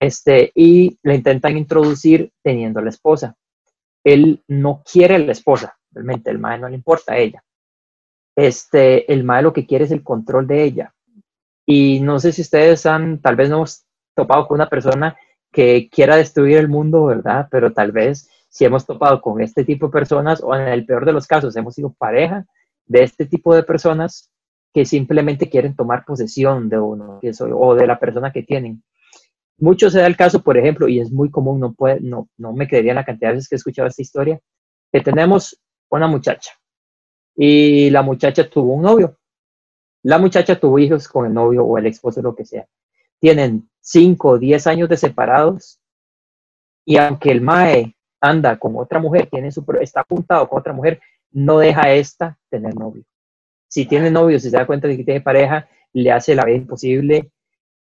[0.00, 3.36] Este, y la intentan introducir teniendo a la esposa.
[4.02, 7.44] Él no quiere a la esposa, realmente, el madre no le importa a ella
[8.38, 10.94] este, el mae lo que quiere es el control de ella.
[11.66, 13.84] Y no sé si ustedes han, tal vez no hemos
[14.14, 15.16] topado con una persona
[15.50, 17.48] que quiera destruir el mundo, ¿verdad?
[17.50, 21.04] Pero tal vez si hemos topado con este tipo de personas, o en el peor
[21.04, 22.46] de los casos, hemos sido pareja
[22.86, 24.30] de este tipo de personas
[24.72, 27.18] que simplemente quieren tomar posesión de uno
[27.56, 28.84] o de la persona que tienen.
[29.58, 32.52] Mucho se da el caso, por ejemplo, y es muy común, no, puede, no, no
[32.52, 34.38] me creería la cantidad de veces que he escuchado esta historia,
[34.92, 35.60] que tenemos
[35.90, 36.52] una muchacha.
[37.40, 39.16] Y la muchacha tuvo un novio.
[40.02, 42.66] La muchacha tuvo hijos con el novio o el esposo, lo que sea.
[43.20, 45.78] Tienen 5 o 10 años de separados.
[46.84, 51.00] Y aunque el Mae anda con otra mujer, tiene su, está apuntado con otra mujer,
[51.30, 53.04] no deja a esta tener novio.
[53.68, 56.56] Si tiene novio, si se da cuenta de que tiene pareja, le hace la vida
[56.56, 57.30] imposible.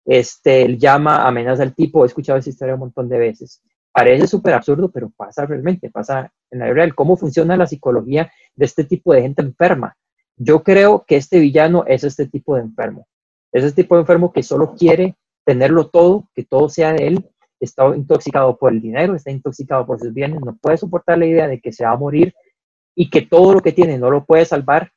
[0.05, 2.03] Este, llama, amenaza al tipo.
[2.03, 3.63] He escuchado esa historia un montón de veces.
[3.95, 6.97] Parece súper absurdo, pero pasa realmente, pasa en la real.
[6.97, 9.97] ¿Cómo funciona la psicología de este tipo de gente enferma?
[10.37, 13.07] Yo creo que este villano es este tipo de enfermo.
[13.53, 15.15] Es este tipo de enfermo que solo quiere
[15.45, 17.31] tenerlo todo, que todo sea de él,
[17.61, 21.47] está intoxicado por el dinero, está intoxicado por sus bienes, no puede soportar la idea
[21.47, 22.35] de que se va a morir
[22.97, 24.91] y que todo lo que tiene no lo puede salvar.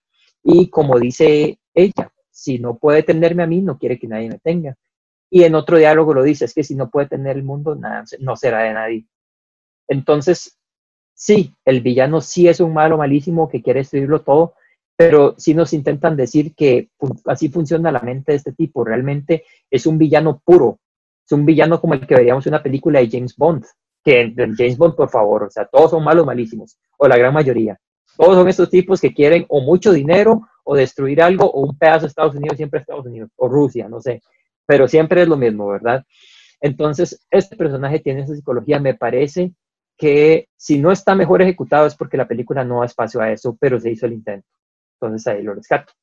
[0.44, 4.40] Y como dice ella, si no puede tenerme a mí, no quiere que nadie me
[4.40, 4.76] tenga.
[5.30, 8.06] Y en otro diálogo lo dice, es que si no puede tener el mundo, nada,
[8.20, 9.06] no será de nadie.
[9.88, 10.58] Entonces,
[11.14, 14.54] sí, el villano sí es un malo malísimo que quiere destruirlo todo,
[14.96, 16.90] pero sí nos intentan decir que
[17.26, 18.84] así funciona la mente de este tipo.
[18.84, 20.80] Realmente es un villano puro,
[21.26, 23.66] es un villano como el que veríamos en una película de James Bond,
[24.04, 27.78] que James Bond, por favor, o sea, todos son malos malísimos, o la gran mayoría.
[28.16, 32.02] Todos son estos tipos que quieren o mucho dinero, o destruir algo, o un pedazo
[32.02, 34.22] de Estados Unidos, siempre Estados Unidos, o Rusia, no sé
[34.68, 36.06] pero siempre es lo mismo, ¿verdad?
[36.62, 39.54] Entonces, este personaje tiene esa psicología, me parece
[39.98, 43.58] que si no está mejor ejecutado es porque la película no da espacio a eso,
[43.60, 44.48] pero se hizo el intento.
[45.00, 45.94] Entonces ahí lo rescato.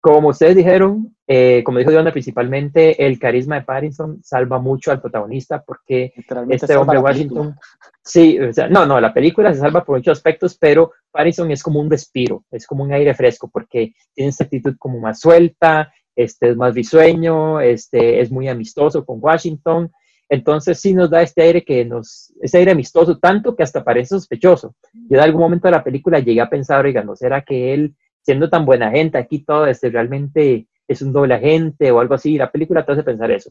[0.00, 5.00] Como ustedes dijeron, eh, como dijo Diana, principalmente el carisma de Pattinson salva mucho al
[5.00, 6.12] protagonista porque
[6.48, 7.54] este hombre Washington,
[8.02, 11.62] sí, o sea, no, no, la película se salva por muchos aspectos, pero Pattinson es
[11.62, 15.92] como un respiro, es como un aire fresco porque tiene esta actitud como más suelta,
[16.16, 19.90] este, es más risueño, este, es muy amistoso con Washington.
[20.28, 24.10] Entonces sí nos da este aire que nos, ese aire amistoso tanto que hasta parece
[24.10, 24.74] sospechoso.
[24.92, 27.94] Yo en algún momento de la película llegué a pensar, oiga, ¿no será que él,
[28.22, 32.38] siendo tan buena gente aquí todo, este, realmente es un doble agente o algo así?
[32.38, 33.50] La película te hace pensar eso.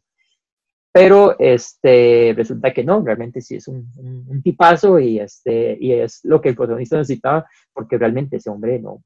[0.91, 3.88] Pero este, resulta que no, realmente sí es un,
[4.28, 8.78] un, tipazo y, este, y es lo que el protagonista necesitaba, porque realmente ese hombre
[8.80, 9.01] no,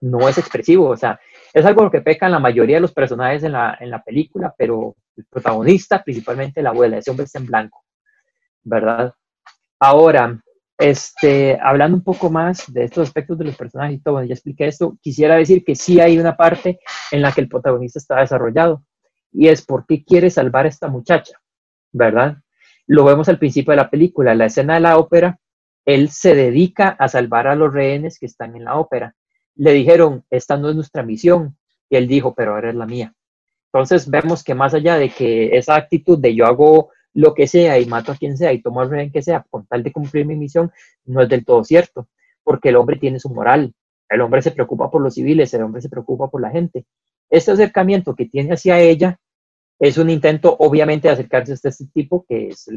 [0.00, 1.20] no es expresivo, o sea,
[1.52, 4.96] es algo que pecan la mayoría de los personajes en la, en la película, pero
[5.16, 7.84] el protagonista, principalmente la abuela, ese hombre está en blanco,
[8.62, 9.12] ¿verdad?
[9.78, 10.40] Ahora,
[10.78, 14.66] este, hablando un poco más de estos aspectos de los personajes y todo, ya expliqué
[14.66, 16.80] esto, quisiera decir que sí hay una parte
[17.10, 18.82] en la que el protagonista está desarrollado,
[19.32, 21.38] y es por qué quiere salvar a esta muchacha,
[21.92, 22.38] ¿verdad?
[22.86, 25.38] Lo vemos al principio de la película, la escena de la ópera,
[25.84, 29.14] él se dedica a salvar a los rehenes que están en la ópera
[29.56, 31.56] le dijeron, esta no es nuestra misión,
[31.88, 33.14] y él dijo, pero ahora es la mía.
[33.72, 37.78] Entonces vemos que más allá de que esa actitud de yo hago lo que sea
[37.78, 40.26] y mato a quien sea y tomo el rehén que sea con tal de cumplir
[40.26, 40.70] mi misión,
[41.04, 42.08] no es del todo cierto,
[42.42, 43.74] porque el hombre tiene su moral,
[44.08, 46.84] el hombre se preocupa por los civiles, el hombre se preocupa por la gente.
[47.28, 49.18] Este acercamiento que tiene hacia ella
[49.78, 52.68] es un intento, obviamente, de acercarse a este tipo, que es,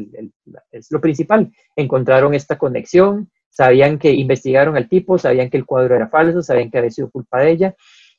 [0.70, 1.52] es lo principal.
[1.76, 6.70] Encontraron esta conexión, sabían que investigaron al tipo, sabían que el cuadro era falso, sabían
[6.70, 7.74] que había sido culpa de ella.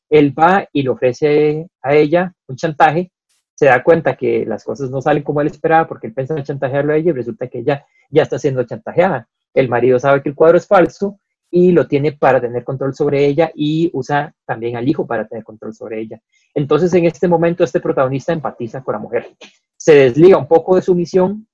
[0.10, 3.12] Él va y le ofrece a ella un chantaje,
[3.54, 6.94] se da cuenta que las cosas no salen como él esperaba porque él pensaba chantajearlo
[6.94, 9.28] a ella y resulta que ella ya está siendo chantajeada.
[9.54, 11.20] El marido sabe que el cuadro es falso
[11.52, 15.44] y lo tiene para tener control sobre ella y usa también al hijo para tener
[15.44, 16.22] control sobre ella.
[16.54, 19.36] Entonces en este momento este protagonista empatiza con la mujer.
[19.76, 21.46] Se desliga un poco de su misión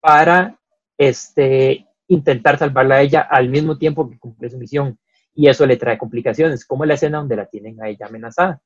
[0.00, 0.56] para
[0.96, 4.98] este, intentar salvarla a ella al mismo tiempo que cumple su misión.
[5.34, 8.60] Y eso le trae complicaciones, como la escena donde la tienen a ella amenazada.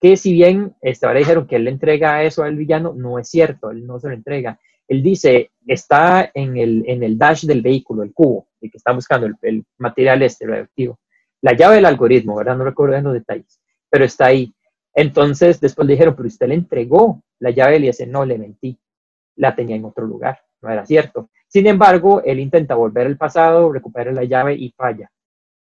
[0.00, 3.28] Que si bien este, ahora dijeron que él le entrega eso al villano, no es
[3.28, 4.58] cierto, él no se lo entrega.
[4.86, 8.92] Él dice, está en el, en el dash del vehículo, el cubo, el que está
[8.92, 10.98] buscando, el, material este radioactivo.
[11.42, 12.56] La llave del algoritmo, ¿verdad?
[12.56, 13.60] No recuerdo los detalles,
[13.90, 14.54] pero está ahí.
[14.94, 18.38] Entonces, después le dijeron, pero usted le entregó la llave y le dice, no, le
[18.38, 18.78] mentí,
[19.36, 21.30] la tenía en otro lugar, no era cierto.
[21.46, 25.10] Sin embargo, él intenta volver al pasado, recuperar la llave y falla.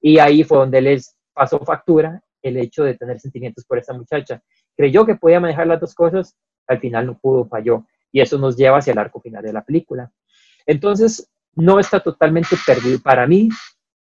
[0.01, 4.43] Y ahí fue donde les pasó factura el hecho de tener sentimientos por esta muchacha.
[4.77, 6.37] Creyó que podía manejar las dos cosas,
[6.67, 7.87] al final no pudo, falló.
[8.11, 10.11] Y eso nos lleva hacia el arco final de la película.
[10.67, 13.01] Entonces, no está totalmente perdido.
[13.03, 13.49] Para mí,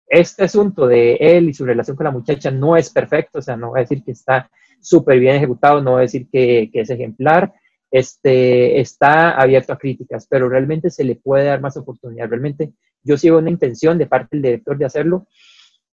[0.08, 3.58] este asunto de él y su relación con la muchacha no es perfecto, o sea,
[3.58, 6.82] no voy a decir que está súper bien ejecutado, no voy a decir que, que
[6.82, 7.54] es ejemplar,
[7.98, 12.28] este, está abierto a críticas, pero realmente se le puede dar más oportunidad.
[12.28, 15.28] Realmente yo sigo una intención de parte del director de hacerlo.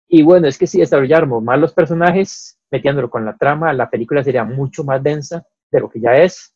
[0.07, 4.23] Y bueno, es que si desarrolláramos más los personajes, metiéndolo con la trama, la película
[4.23, 6.53] sería mucho más densa de lo que ya es.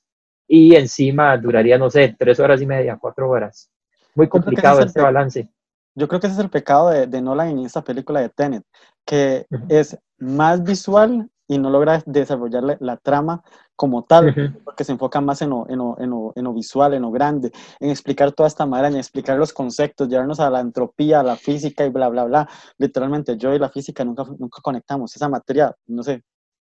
[0.47, 3.71] Y encima duraría, no sé, tres horas y media, cuatro horas.
[4.13, 5.49] Muy complicado este balance.
[5.95, 8.63] Yo creo que ese es el pecado de, de Nolan en esta película de Tenet,
[9.03, 13.43] que es más visual y no logra desarrollar la, la trama
[13.75, 14.63] como tal, Ujú.
[14.63, 17.11] porque se enfoca más en lo, en, lo, en, lo, en lo visual, en lo
[17.11, 21.35] grande, en explicar toda esta maraña, explicar los conceptos, llevarnos a la entropía, a la
[21.35, 22.47] física y bla, bla, bla.
[22.77, 25.13] Literalmente, yo y la física nunca, nunca conectamos.
[25.13, 26.23] Esa materia, no sé,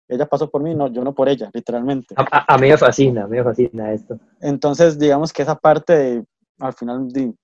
[0.08, 2.14] ella pasó por mí, no, yo no por ella, literalmente.
[2.16, 4.18] A, a- a mí me fascina, a mí me fascina esto.
[4.40, 6.24] Entonces, digamos que esa parte, de-
[6.60, 7.34] al final, di-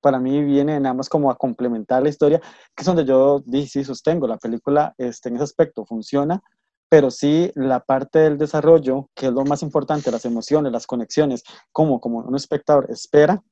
[0.00, 3.84] para mí viene nada más como a complementar la historia, que es donde yo sí
[3.84, 6.40] sostengo, la película este, en ese aspecto funciona,
[6.88, 11.44] pero sí la parte del desarrollo, que es lo más importante, las emociones, las conexiones,
[11.72, 13.42] como, como un espectador espera,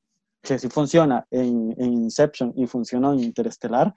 [0.41, 3.93] que sí funciona en, en Inception y funciona en Interestelar,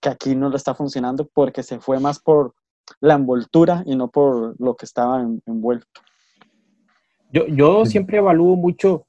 [0.00, 2.54] que aquí no lo está funcionando porque se fue más por
[3.00, 6.00] la envoltura y no por lo que estaba en- envuelto.
[7.30, 9.07] Yo, yo siempre evalúo mucho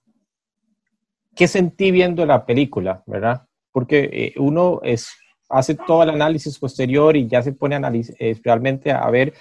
[1.40, 3.44] qué sentí viendo la película, ¿verdad?
[3.72, 5.08] Porque eh, uno es,
[5.48, 9.34] hace todo el análisis posterior y ya se pone a eh, realmente a ver.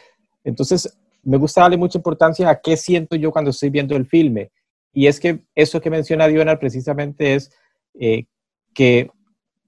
[0.44, 4.52] Entonces, me gusta darle mucha importancia a qué siento yo cuando estoy viendo el filme.
[4.92, 7.50] Y es que eso que menciona Diona precisamente es
[7.98, 8.26] eh,
[8.72, 9.10] que,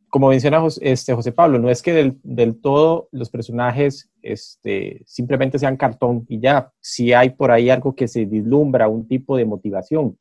[0.09, 5.03] como menciona Jos- este, José Pablo, no es que del, del todo los personajes este,
[5.05, 9.37] simplemente sean cartón y ya, si hay por ahí algo que se vislumbra, un tipo
[9.37, 10.17] de motivación.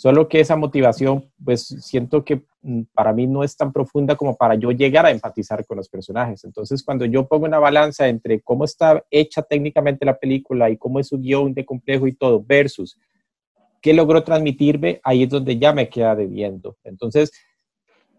[0.00, 4.34] Solo que esa motivación, pues siento que mm, para mí no es tan profunda como
[4.34, 6.42] para yo llegar a empatizar con los personajes.
[6.44, 11.00] Entonces, cuando yo pongo una balanza entre cómo está hecha técnicamente la película y cómo
[11.00, 12.98] es su guion de complejo y todo, versus
[13.82, 16.78] qué logró transmitirme, ahí es donde ya me queda debiendo.
[16.82, 17.30] Entonces,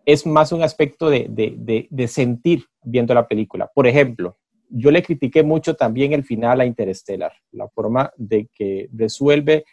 [0.05, 3.71] es más un aspecto de, de, de, sentir viendo la película.
[3.73, 4.38] Por ejemplo,
[4.69, 9.65] yo le critiqué mucho también el final a Interstellar, la forma de que resuelve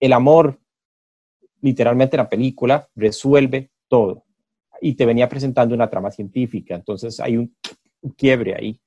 [0.00, 0.58] el amor,
[1.64, 4.24] literalmente la película, resuelve todo.
[4.82, 7.56] Y te venía presentando una trama científica, entonces hay un,
[8.02, 8.78] un quiebre ahí.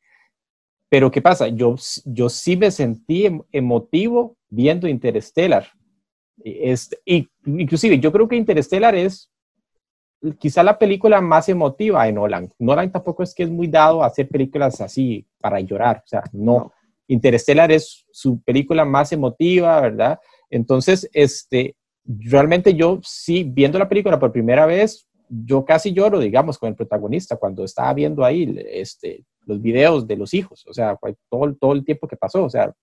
[0.88, 1.48] Pero ¿qué pasa?
[1.48, 1.76] Yo,
[2.06, 5.68] yo sí me sentí em- emotivo viendo Interstellar.
[6.44, 9.32] Este, y, inclusive yo creo que Interstellar es
[10.38, 12.54] quizá la película más emotiva de Nolan.
[12.60, 16.24] Nolan tampoco es que es muy dado a hacer películas así para llorar, o sea,
[16.32, 16.54] no.
[16.54, 16.74] No.
[17.10, 20.20] Interstellar es su película más emotiva, ¿verdad?
[20.50, 21.77] Entonces, este,
[22.08, 26.76] realmente yo sí, viendo la película por primera vez, yo casi lloro, digamos, con el
[26.76, 30.98] protagonista cuando estaba viendo ahí este, los videos de los hijos, o sea,
[31.30, 32.74] todo, todo el tiempo que pasó, o sea,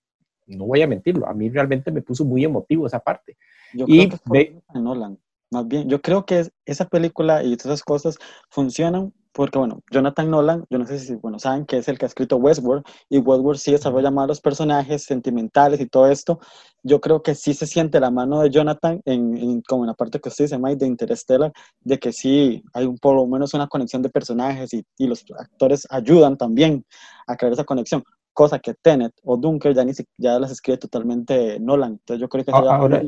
[0.47, 3.35] no voy a mentirlo, a mí realmente me puso muy emotivo esa parte.
[3.73, 5.17] Yo Y creo que es de Nolan.
[5.51, 8.17] Más bien, yo creo que es- esa película y todas esas cosas
[8.49, 12.05] funcionan porque, bueno, Jonathan Nolan, yo no sé si, bueno, saben que es el que
[12.05, 16.39] ha escrito Westworld y Westworld sí desarrolla más los personajes sentimentales y todo esto.
[16.83, 19.93] Yo creo que sí se siente la mano de Jonathan en, en- como en la
[19.93, 23.53] parte que usted dice, Mike, de Interstellar, de que sí hay un, por lo menos
[23.53, 26.85] una conexión de personajes y, y los actores ayudan también
[27.27, 30.77] a crear esa conexión cosa que Tenet o Dunker ya, ni si- ya las escribe
[30.77, 31.91] totalmente Nolan.
[31.91, 33.01] Entonces yo creo que Ah, ahora-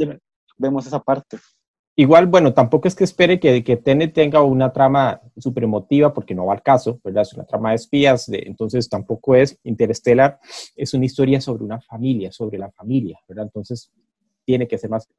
[0.57, 1.37] vemos esa parte.
[1.99, 6.35] Igual, bueno, tampoco es que espere que, que Tenet tenga una trama súper emotiva, porque
[6.35, 7.23] no va al caso, ¿verdad?
[7.23, 10.39] Es una trama de espías, de, entonces tampoco es Interstellar,
[10.75, 13.45] es una historia sobre una familia, sobre la familia, ¿verdad?
[13.45, 13.91] Entonces
[14.45, 15.09] tiene que ser más.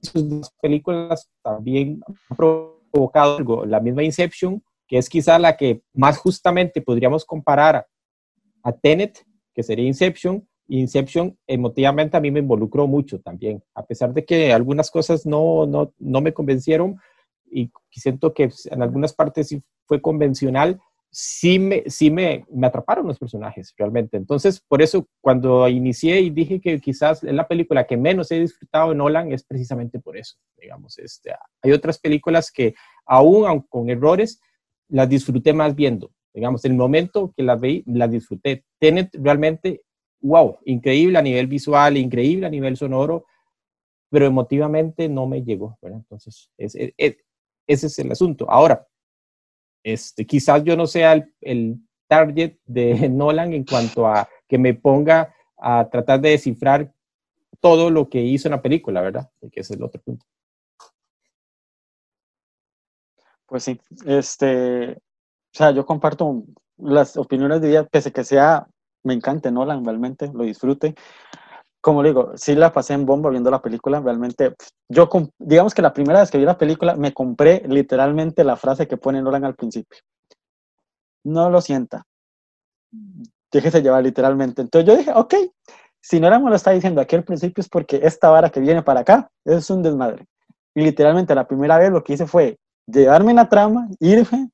[0.00, 6.16] Sus películas también han provocado algo, la misma Inception, que es quizá la que más
[6.16, 7.86] justamente podríamos comparar a,
[8.62, 9.22] a Tenet,
[9.52, 14.52] que sería Inception, Inception emotivamente a mí me involucró mucho también, a pesar de que
[14.52, 16.98] algunas cosas no, no, no me convencieron
[17.50, 20.80] y siento que en algunas partes sí fue convencional,
[21.14, 24.16] sí me, sí me, me atraparon los personajes realmente.
[24.16, 28.40] Entonces, por eso cuando inicié y dije que quizás es la película que menos he
[28.40, 30.98] disfrutado de Nolan, es precisamente por eso, digamos.
[30.98, 32.74] Este, hay otras películas que
[33.06, 34.40] aún aun con errores,
[34.88, 36.10] las disfruté más viendo.
[36.34, 38.64] Digamos, el momento que las veí, las disfruté.
[38.80, 39.83] Tenet realmente
[40.24, 43.26] wow, increíble a nivel visual, increíble a nivel sonoro,
[44.10, 45.78] pero emotivamente no me llegó.
[45.82, 47.16] Entonces, es, es, es,
[47.66, 48.50] ese es el asunto.
[48.50, 48.86] Ahora,
[49.82, 54.74] este, quizás yo no sea el, el, target de Nolan en cuanto a que me
[54.74, 56.92] ponga a tratar de descifrar
[57.60, 59.30] todo lo que hizo en la película, ¿verdad?
[59.40, 60.24] Porque ese es el otro punto.
[63.46, 64.98] Pues sí, este, o
[65.52, 66.44] sea, yo comparto
[66.76, 68.66] las opiniones de ella, pese que sea
[69.04, 70.94] me encanta Nolan, realmente lo disfrute.
[71.80, 74.54] Como digo, sí la pasé en bomba viendo la película, realmente.
[74.88, 78.88] Yo, digamos que la primera vez que vi la película, me compré literalmente la frase
[78.88, 79.98] que pone Nolan al principio.
[81.24, 82.04] No lo sienta.
[83.52, 84.62] Déjese llevar literalmente.
[84.62, 85.34] Entonces yo dije, ok,
[86.00, 88.82] si Nolan me lo está diciendo aquí al principio es porque esta vara que viene
[88.82, 90.26] para acá es un desmadre.
[90.74, 94.50] Y literalmente la primera vez lo que hice fue llevarme la trama, irme,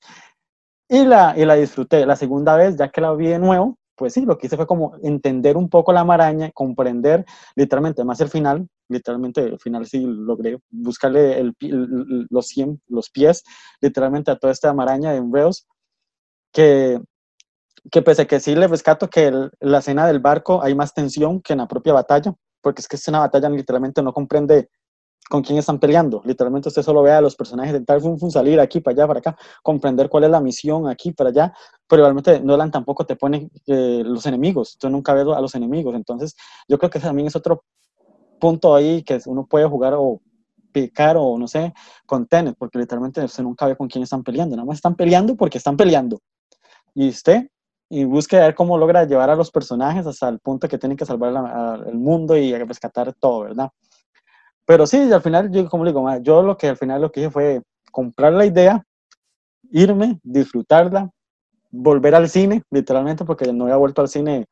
[0.88, 2.04] y la, y la disfruté.
[2.04, 4.66] La segunda vez, ya que la vi de nuevo, pues sí, lo que hice fue
[4.66, 10.02] como entender un poco la maraña, comprender literalmente más el final, literalmente el final sí
[10.02, 11.54] logré buscarle el,
[12.30, 12.54] los,
[12.88, 13.44] los pies
[13.82, 15.68] literalmente a toda esta maraña de enredos,
[16.50, 16.98] que,
[17.92, 21.42] que pese a que sí le rescato que la escena del barco hay más tensión
[21.42, 22.32] que en la propia batalla,
[22.62, 24.70] porque es que es una batalla literalmente no comprende
[25.28, 26.22] con quién están peleando.
[26.24, 29.18] Literalmente usted solo ve a los personajes de tal fun, salir aquí, para allá, para
[29.20, 31.52] acá, comprender cuál es la misión aquí, para allá,
[31.86, 35.94] pero realmente Nolan tampoco te pone eh, los enemigos, tú nunca ves a los enemigos.
[35.94, 36.34] Entonces,
[36.68, 37.64] yo creo que también es otro
[38.40, 40.20] punto ahí que uno puede jugar o
[40.72, 41.72] picar o no sé,
[42.06, 45.36] con Tenet, porque literalmente usted nunca ve con quién están peleando, nada más están peleando
[45.36, 46.20] porque están peleando.
[46.94, 47.48] Y usted,
[47.88, 51.04] y busque ver cómo logra llevar a los personajes hasta el punto que tienen que
[51.04, 53.70] salvar el mundo y rescatar todo, ¿verdad?
[54.70, 57.30] Pero sí, al final, yo como digo, yo lo que al final lo que hice
[57.32, 58.86] fue comprar la idea,
[59.72, 61.10] irme, disfrutarla,
[61.72, 64.46] volver al cine, literalmente, porque no había vuelto al cine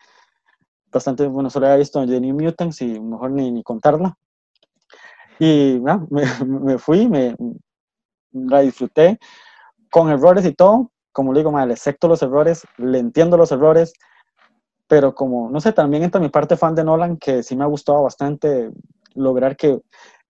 [0.91, 4.17] bastante, bueno, solo había visto Jenny Mutants y mejor ni, ni contarla.
[5.39, 7.37] Y me, me, fui, me
[8.33, 9.21] la disfruté
[9.89, 13.93] con errores y todo, como le digo, le acepto los errores, le entiendo los errores,
[14.89, 17.69] pero como, no sé, también entra mi parte fan de Nolan, que sí me ha
[17.69, 18.73] gustado bastante
[19.15, 19.81] lograr que,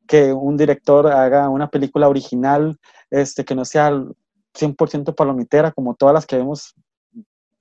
[0.06, 2.78] que un director haga una película original,
[3.10, 3.90] este, que no sea
[4.54, 6.74] 100% palomitera, como todas las que vemos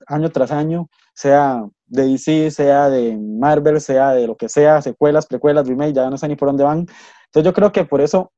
[0.06, 5.26] año tras año, sea de DC, sea de Marvel, sea de lo que sea, secuelas,
[5.26, 6.86] precuelas, remake, ya no sé ni por dónde van.
[7.26, 8.32] Entonces yo creo que por eso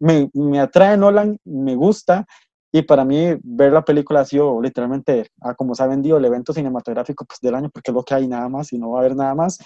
[0.00, 2.26] me, me atrae Nolan, me gusta,
[2.72, 6.24] y para mí ver la película ha sido literalmente, ah, como se ha vendido, el
[6.26, 8.98] evento cinematográfico pues, del año, porque es lo que hay nada más y no va
[8.98, 9.58] a haber nada más.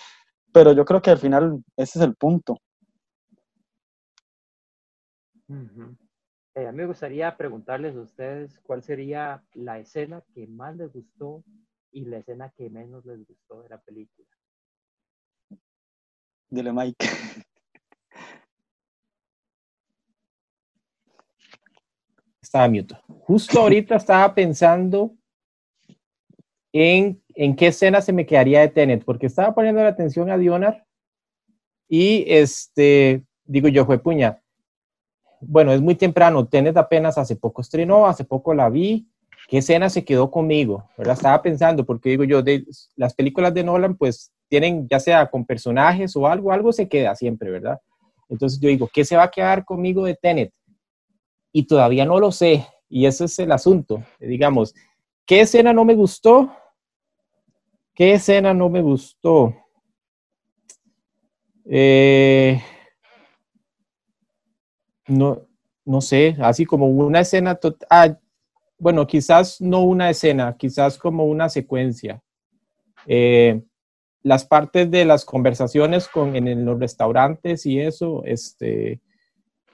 [0.53, 2.57] Pero yo creo que al final ese es el punto.
[6.55, 10.93] Eh, a mí me gustaría preguntarles a ustedes cuál sería la escena que más les
[10.93, 11.45] gustó
[11.93, 14.29] y la escena que menos les gustó de la película.
[16.49, 17.07] Dile, Mike.
[22.41, 22.97] Estaba mute.
[23.07, 25.15] Justo ahorita estaba pensando
[26.73, 30.37] en, en qué escena se me quedaría de Tenet, porque estaba poniendo la atención a
[30.37, 30.85] Dionar
[31.89, 34.43] y este, digo yo, fue puña.
[35.41, 39.09] Bueno, es muy temprano, Tenet apenas hace poco estrenó, hace poco la vi,
[39.49, 40.85] ¿qué escena se quedó conmigo?
[40.99, 41.15] ¿verdad?
[41.15, 42.63] Estaba pensando, porque digo yo, de,
[42.95, 47.15] las películas de Nolan pues tienen, ya sea con personajes o algo, algo se queda
[47.15, 47.81] siempre, ¿verdad?
[48.29, 50.53] Entonces yo digo, ¿qué se va a quedar conmigo de Tenet?
[51.53, 54.75] Y todavía no lo sé, y ese es el asunto, digamos,
[55.25, 56.53] ¿qué escena no me gustó?
[58.01, 59.55] ¿Qué escena no me gustó?
[61.67, 62.59] Eh,
[65.07, 65.47] no,
[65.85, 68.17] no sé, así como una escena, ah,
[68.79, 72.23] bueno, quizás no una escena, quizás como una secuencia.
[73.05, 73.61] Eh,
[74.23, 79.03] las partes de las conversaciones con, en, los restaurantes y eso, este,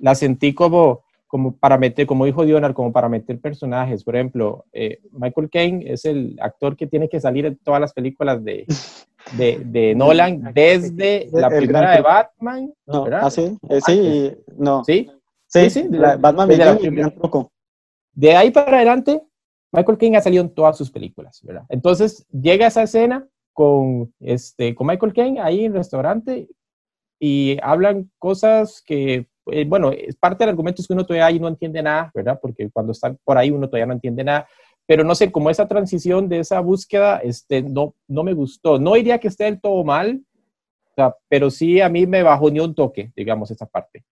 [0.01, 1.05] las sentí como,
[1.37, 4.03] como para meter, como dijo Dionar, como para meter personajes.
[4.03, 7.93] Por ejemplo, eh, Michael Caine es el actor que tiene que salir en todas las
[7.93, 8.65] películas de,
[9.37, 12.73] de, Nolan desde la primera de Batman.
[12.87, 13.55] No, ¿Ah, sí?
[13.69, 14.83] Eh, sí, no.
[14.83, 15.11] ¿Sí?
[15.47, 16.79] Sí, sí, Batman de, la,
[18.15, 19.23] de ahí para adelante,
[19.73, 21.67] Michael Caine ha salido en todas sus películas, ¿verdad?
[21.69, 26.49] Entonces, llega esa escena con, este, con Michael Caine ahí en el restaurante
[27.21, 31.39] y hablan cosas que eh, bueno, es parte del argumento es que uno todavía ahí
[31.39, 32.39] no entiende nada, ¿verdad?
[32.41, 34.47] Porque cuando está por ahí uno todavía no entiende nada.
[34.87, 38.79] Pero no sé, como esa transición de esa búsqueda, este, no, no me gustó.
[38.79, 40.23] No diría que esté del todo mal,
[41.29, 44.05] pero sí a mí me bajó ni un toque, digamos, esa parte.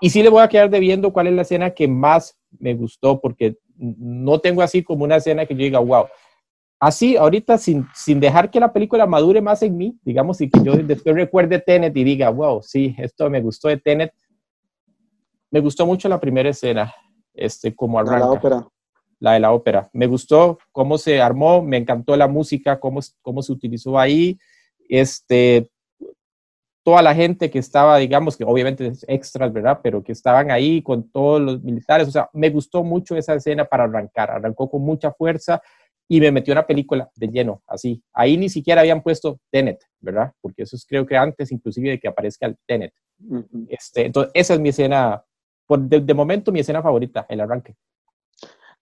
[0.00, 3.20] Y sí le voy a quedar debiendo cuál es la escena que más me gustó,
[3.20, 6.06] porque no tengo así como una escena que yo diga, wow,
[6.80, 10.60] así, ahorita, sin, sin dejar que la película madure más en mí, digamos, y que
[10.64, 14.12] yo después recuerde Tenet y diga, wow, sí, esto me gustó de Tenet.
[15.50, 16.92] Me gustó mucho la primera escena,
[17.34, 18.20] este, como arranca.
[18.20, 18.68] La ópera.
[19.18, 19.90] La de la ópera.
[19.92, 24.38] Me gustó cómo se armó, me encantó la música, cómo, cómo se utilizó ahí.
[24.88, 25.70] Este,
[26.82, 29.80] toda la gente que estaba, digamos, que obviamente extras, ¿verdad?
[29.82, 32.08] Pero que estaban ahí con todos los militares.
[32.08, 34.30] O sea, me gustó mucho esa escena para arrancar.
[34.30, 35.60] Arrancó con mucha fuerza
[36.12, 38.02] y me metió una película de lleno, así.
[38.12, 40.32] Ahí ni siquiera habían puesto Tenet, ¿verdad?
[40.40, 42.92] Porque eso es creo que antes inclusive de que aparezca el Tenet.
[43.68, 45.22] este, entonces, esa es mi escena,
[45.66, 47.76] por, de, momento mi escena favorita, el arranque.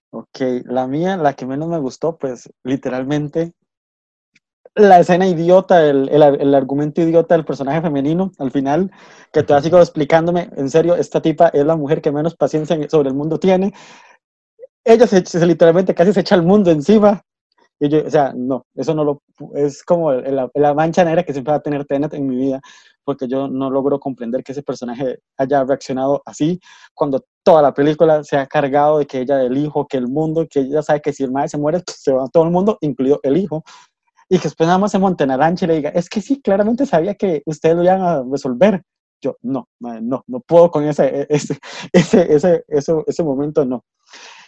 [0.09, 3.53] Ok, la mía, la que menos me gustó, pues literalmente
[4.73, 8.91] la escena idiota, el, el, el, argumento idiota del personaje femenino al final,
[9.31, 13.09] que te sigo explicándome, en serio, esta tipa es la mujer que menos paciencia sobre
[13.09, 13.71] el mundo tiene.
[14.85, 17.21] Ella se, se literalmente casi se echa el mundo encima.
[17.81, 19.21] Y yo, o sea, no, eso no lo,
[19.55, 22.59] es como la, la mancha negra que siempre va a tener Tenet en mi vida,
[23.05, 26.59] porque yo no logro comprender que ese personaje haya reaccionado así,
[26.93, 30.45] cuando toda la película se ha cargado de que ella el hijo, que el mundo,
[30.49, 32.77] que ella sabe que si el madre se muere, pues, se va todo el mundo,
[32.81, 33.63] incluido el hijo
[34.29, 36.85] y que después nada más se monte en y le diga, es que sí, claramente
[36.85, 38.83] sabía que ustedes lo iban a resolver.
[39.21, 41.57] Yo, no, no, no puedo con ese, ese,
[41.91, 43.83] ese, ese, ese, ese momento, no.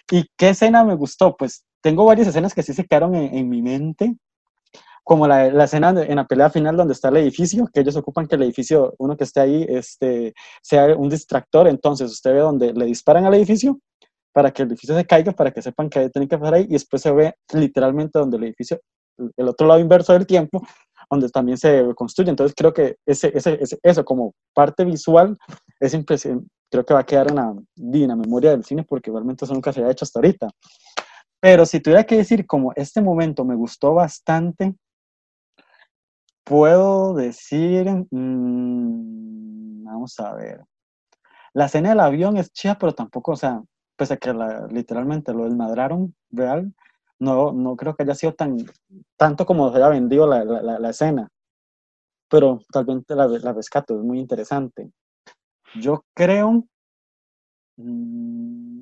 [0.10, 1.36] ¿Y qué escena me gustó?
[1.38, 4.15] Pues tengo varias escenas que sí se quedaron en, en mi mente,
[5.03, 8.28] como la, la escena en la pelea final donde está el edificio, que ellos ocupan
[8.28, 12.73] que el edificio, uno que esté ahí, este, sea un distractor, entonces usted ve donde
[12.73, 13.80] le disparan al edificio
[14.34, 16.73] para que el edificio se caiga, para que sepan que tienen que pasar ahí, y
[16.73, 18.80] después se ve literalmente donde el edificio
[19.38, 20.65] el otro lado inverso del tiempo,
[21.10, 22.30] donde también se construye.
[22.30, 25.38] Entonces creo que ese, ese, eso como parte visual
[25.80, 26.48] es impresionante.
[26.72, 29.53] Creo que va a quedar en la, en la memoria del cine porque realmente eso
[29.53, 30.48] nunca se había hecho hasta ahorita.
[31.39, 34.76] Pero si tuviera que decir como este momento me gustó bastante,
[36.43, 40.61] puedo decir, mmm, vamos a ver,
[41.53, 43.61] la escena del avión es chida, pero tampoco, o sea,
[43.98, 44.34] pese a que
[44.72, 46.73] literalmente lo desmadraron real,
[47.19, 48.57] no, no creo que haya sido tan
[49.18, 51.30] tanto como se haya vendido la, la, la escena.
[52.30, 54.89] Pero tal vez la, rescato, es muy interesante.
[55.76, 56.65] Yo creo.
[57.77, 58.81] Mmm,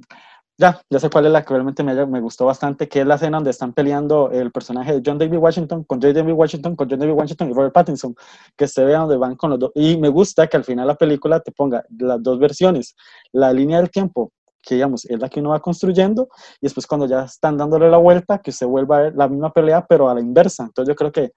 [0.59, 3.15] ya, ya sé cuál es la que realmente me, me, gustó bastante, que es la
[3.15, 6.11] escena donde están peleando el personaje de John David Washington con J.
[6.11, 8.13] David Washington, con John David Washington y Robert Pattinson,
[8.57, 9.71] que se vea donde van con los dos.
[9.73, 12.97] Y me gusta que al final la película te ponga las dos versiones,
[13.31, 17.07] la línea del tiempo que digamos es la que uno va construyendo y después cuando
[17.07, 20.13] ya están dándole la vuelta que se vuelva a ver la misma pelea pero a
[20.13, 20.63] la inversa.
[20.63, 21.31] Entonces yo creo que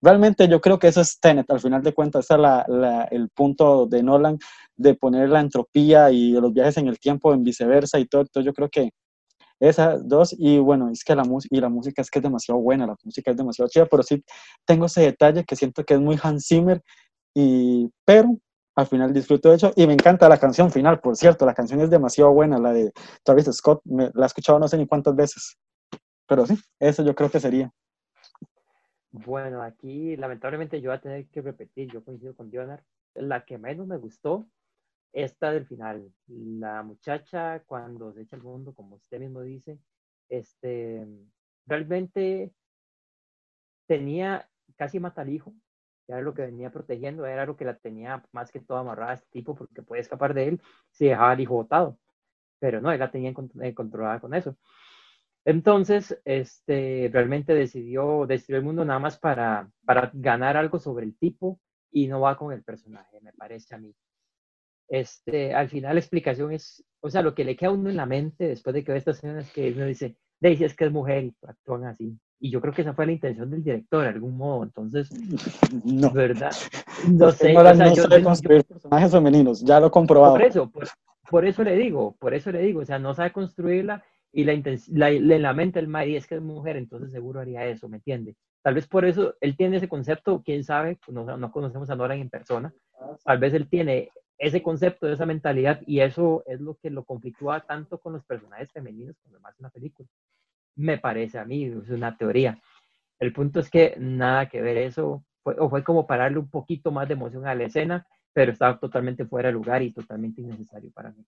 [0.00, 3.86] realmente yo creo que eso es Tenet, al final de cuentas ese es el punto
[3.86, 4.38] de Nolan
[4.76, 8.46] de poner la entropía y los viajes en el tiempo en viceversa y todo, entonces
[8.46, 8.90] yo creo que
[9.60, 12.86] esas dos y bueno, es que la y la música es que es demasiado buena,
[12.86, 14.22] la música es demasiado chida, pero sí
[14.64, 16.82] tengo ese detalle que siento que es muy Hans Zimmer
[17.34, 18.36] y pero
[18.76, 21.80] al final disfruto de hecho y me encanta la canción final, por cierto, la canción
[21.80, 22.92] es demasiado buena, la de
[23.24, 25.56] Travis Scott, me, la he escuchado no sé ni cuántas veces,
[26.28, 27.72] pero sí, eso yo creo que sería.
[29.10, 33.58] Bueno, aquí lamentablemente yo voy a tener que repetir, yo coincido con Dionar, la que
[33.58, 34.46] menos me gustó,
[35.12, 39.78] esta del final, la muchacha cuando se echa el mundo, como usted mismo dice,
[40.28, 41.06] este,
[41.66, 42.52] realmente
[43.86, 45.54] tenía, casi mata al hijo,
[46.06, 49.14] era lo que venía protegiendo, era lo que la tenía más que todo amarrada a
[49.14, 51.98] este tipo porque puede escapar de él si dejaba al hijo botado.
[52.60, 53.32] Pero no, él la tenía
[53.62, 54.56] eh, controlada con eso.
[55.48, 61.16] Entonces, este, realmente decidió destruir el mundo nada más para, para ganar algo sobre el
[61.16, 61.58] tipo
[61.90, 63.94] y no va con el personaje, me parece a mí.
[64.90, 67.96] Este, al final la explicación es, o sea, lo que le queda a uno en
[67.96, 70.92] la mente después de que ve estas escenas que uno dice, Daisy es que es
[70.92, 72.14] mujer y actúan así.
[72.38, 74.64] Y yo creo que esa fue la intención del director, de algún modo.
[74.64, 75.08] Entonces,
[75.82, 76.10] no.
[76.10, 76.52] ¿verdad?
[77.08, 77.54] No sé.
[77.54, 80.34] No, o sea, no yo, sabe construir yo, personajes femeninos, ya lo he comprobado.
[80.34, 80.88] Por eso, por,
[81.30, 84.54] por, eso le digo, por eso le digo, o sea, no sabe construirla y la,
[84.88, 87.96] la, en la mente el Mari es que es mujer, entonces seguro haría eso, ¿me
[87.96, 88.36] entiende?
[88.62, 92.18] Tal vez por eso él tiene ese concepto, quién sabe, no, no conocemos a Nolan
[92.18, 92.72] en persona,
[93.24, 97.60] tal vez él tiene ese concepto, esa mentalidad, y eso es lo que lo conflictúa
[97.60, 100.08] tanto con los personajes femeninos cuando más una película
[100.76, 102.58] me parece a mí, es una teoría.
[103.18, 106.92] El punto es que nada que ver eso, o fue como para darle un poquito
[106.92, 110.92] más de emoción a la escena, pero estaba totalmente fuera de lugar y totalmente innecesario
[110.92, 111.24] para mí.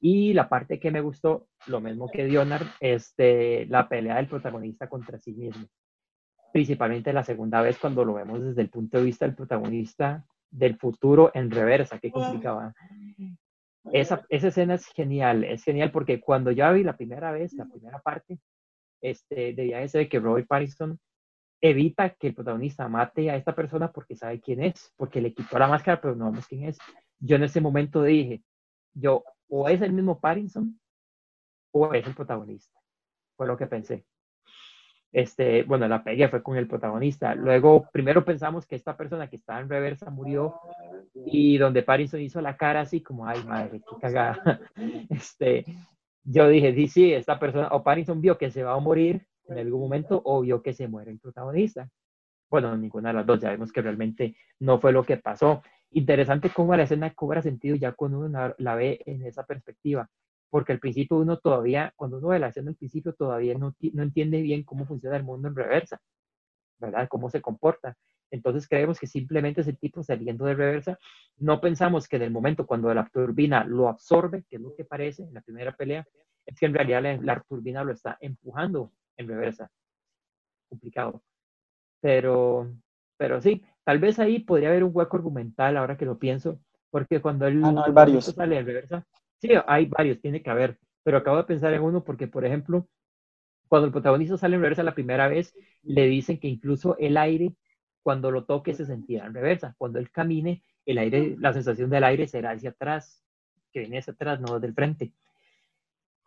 [0.00, 4.88] Y la parte que me gustó, lo mismo que Dionard, este, la pelea del protagonista
[4.88, 5.66] contra sí mismo.
[6.52, 10.76] Principalmente la segunda vez cuando lo vemos desde el punto de vista del protagonista del
[10.76, 12.74] futuro en reversa, qué complicaba.
[13.92, 17.66] Esa, esa escena es genial, es genial porque cuando ya vi la primera vez, la
[17.66, 18.38] primera parte,
[19.00, 20.98] este, de ese de que Robert Pattinson
[21.60, 25.58] evita que el protagonista mate a esta persona porque sabe quién es, porque le quitó
[25.58, 26.78] la máscara, pero no vemos quién es.
[27.18, 28.42] Yo en ese momento dije,
[28.94, 30.78] yo, o es el mismo Pattinson
[31.72, 32.78] o es el protagonista.
[33.36, 34.04] Fue lo que pensé
[35.12, 37.34] este, bueno, la pelea fue con el protagonista.
[37.34, 40.60] Luego, primero pensamos que esta persona que estaba en reversa murió
[41.14, 44.60] y donde Pattinson hizo la cara así como, ay madre, qué cagada.
[45.10, 45.64] Este,
[46.24, 49.58] yo dije, sí, sí, esta persona, o Pattinson vio que se va a morir en
[49.58, 51.88] algún momento o vio que se muere el protagonista.
[52.50, 55.62] Bueno, ninguna de las dos, ya vemos que realmente no fue lo que pasó.
[55.90, 60.08] Interesante cómo la escena cobra sentido ya cuando uno la ve en esa perspectiva
[60.50, 64.02] porque al principio uno todavía, cuando uno ve la escena al principio, todavía no, no
[64.02, 66.00] entiende bien cómo funciona el mundo en reversa.
[66.78, 67.08] ¿verdad?
[67.08, 67.96] Cómo se comporta.
[68.30, 70.98] Entonces creemos que simplemente es el tipo saliendo de reversa.
[71.36, 74.84] No pensamos que en el momento cuando la turbina lo absorbe, que es lo que
[74.84, 76.06] parece en la primera pelea,
[76.46, 79.70] es que en realidad la, la turbina lo está empujando en reversa.
[80.68, 81.22] Complicado.
[82.00, 82.72] Pero,
[83.18, 86.58] pero sí, tal vez ahí podría haber un hueco argumental ahora que lo pienso,
[86.90, 88.24] porque cuando el Ah, no, hay varios.
[88.24, 89.06] sale en reversa,
[89.38, 92.88] sí, hay varios, tiene que haber, pero acabo de pensar en uno porque, por ejemplo,
[93.68, 97.54] cuando el protagonista sale en reversa la primera vez, le dicen que incluso el aire,
[98.02, 99.74] cuando lo toque, se sentirá en reversa.
[99.76, 103.22] Cuando él camine, el aire, la sensación del aire será hacia atrás,
[103.72, 105.12] que viene hacia atrás, no del frente.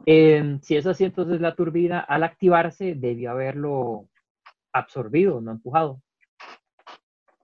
[0.06, 4.08] Eh, si es así, entonces la turbina al activarse debió haberlo
[4.72, 6.02] absorbido, no empujado.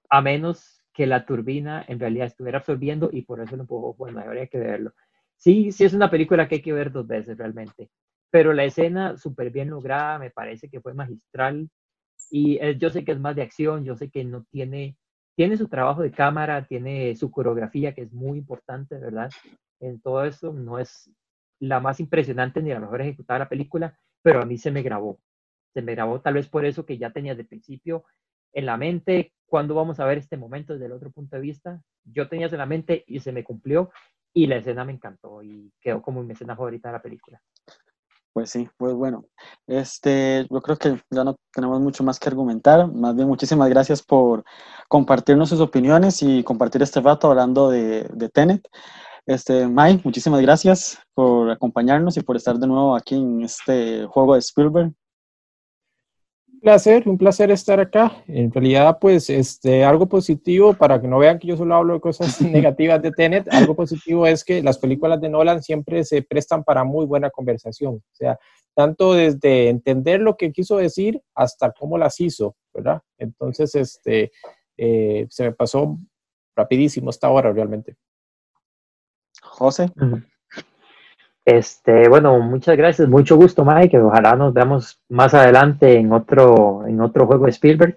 [0.09, 3.93] A menos que la turbina en realidad estuviera absorbiendo y por eso lo empujó.
[3.95, 4.93] Bueno, habría que verlo.
[5.35, 7.89] Sí, sí es una película que hay que ver dos veces realmente.
[8.31, 11.69] Pero la escena súper bien lograda, me parece que fue magistral.
[12.31, 14.97] Y eh, yo sé que es más de acción, yo sé que no tiene,
[15.35, 19.29] tiene su trabajo de cámara, tiene su coreografía que es muy importante, ¿verdad?
[19.79, 21.11] En todo eso no es
[21.59, 24.81] la más impresionante ni la mejor ejecutada de la película, pero a mí se me
[24.81, 25.19] grabó.
[25.73, 28.03] Se me grabó tal vez por eso que ya tenía de principio
[28.53, 31.81] en la mente cuándo vamos a ver este momento desde el otro punto de vista.
[32.03, 33.89] Yo tenía eso en la mente y se me cumplió
[34.33, 37.41] y la escena me encantó y quedó como mi escena favorita de la película.
[38.33, 39.25] Pues sí, pues bueno,
[39.65, 42.87] este, yo creo que ya no tenemos mucho más que argumentar.
[42.93, 44.43] Más bien, muchísimas gracias por
[44.87, 48.61] compartirnos sus opiniones y compartir este rato hablando de, de Tenet.
[49.25, 54.35] Este, Mike, muchísimas gracias por acompañarnos y por estar de nuevo aquí en este juego
[54.35, 54.93] de Spielberg.
[56.67, 58.11] Un placer, un placer estar acá.
[58.27, 62.01] En realidad, pues, este, algo positivo, para que no vean que yo solo hablo de
[62.01, 66.65] cosas negativas de Tenet, algo positivo es que las películas de Nolan siempre se prestan
[66.65, 67.95] para muy buena conversación.
[67.95, 68.37] O sea,
[68.75, 73.01] tanto desde entender lo que quiso decir hasta cómo las hizo, ¿verdad?
[73.17, 74.33] Entonces, este,
[74.75, 75.95] eh, se me pasó
[76.53, 77.95] rapidísimo esta hora realmente.
[79.41, 79.89] José.
[81.47, 83.97] Este, bueno, muchas gracias, mucho gusto, Mike.
[83.99, 87.95] Ojalá nos veamos más adelante en otro, en otro juego de Spielberg.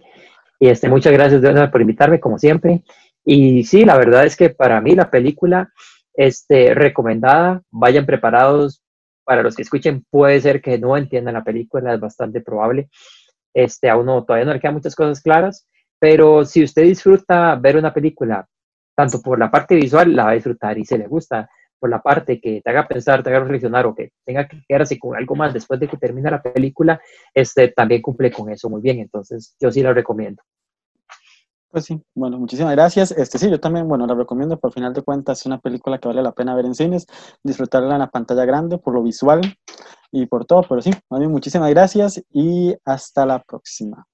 [0.61, 2.85] Y este, muchas gracias verdad por invitarme, como siempre.
[3.25, 5.73] Y sí, la verdad es que para mí la película,
[6.15, 8.85] este, recomendada, vayan preparados.
[9.25, 12.89] Para los que escuchen, puede ser que no entiendan la película, es bastante probable.
[13.53, 15.67] Este, a uno todavía no le quedan muchas cosas claras,
[15.99, 18.47] pero si usted disfruta ver una película,
[18.95, 21.51] tanto por la parte visual, la va a disfrutar y si le gusta
[21.81, 24.99] por la parte que te haga pensar, te haga reflexionar o que tenga que quedarse
[24.99, 27.01] con algo más después de que termine la película,
[27.35, 29.01] este también cumple con eso muy bien.
[29.01, 30.43] Entonces, yo sí la recomiendo.
[31.71, 33.13] Pues sí, bueno, muchísimas gracias.
[33.13, 36.09] Este sí, yo también, bueno, la recomiendo, por final de cuentas es una película que
[36.09, 37.07] vale la pena ver en cines,
[37.45, 39.41] disfrutarla en la pantalla grande por lo visual
[40.11, 44.05] y por todo, pero sí, a muchísimas gracias y hasta la próxima.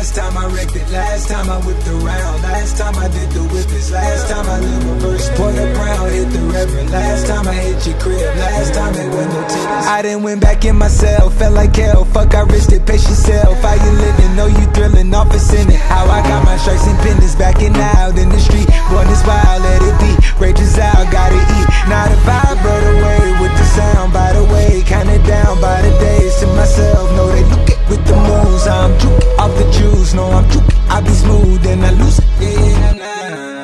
[0.00, 3.44] Last time I wrecked it, last time I whipped around, last time I did the
[3.52, 7.52] whippets, last time I lived reverse, pour the brown, hit the reverend, last time I
[7.52, 9.84] hit your crib, last time it went no tennis.
[9.84, 13.60] I done went back in myself, felt like hell, fuck I risked it, pace yourself,
[13.60, 15.68] how you living, know you thrilling, off a it.
[15.92, 19.60] how I got my stripes and pendants, backing out in the street, born this wild,
[19.60, 24.14] let it be, rages out, gotta eat, Not a vibe rode away with the sound,
[24.14, 28.06] by the way, kinda down by the days to myself, know they look it with
[28.06, 31.90] the moves, I'm juke off the juice, no I'm juke, I be smooth and I
[31.90, 33.59] lose it, yeah, nah, nah.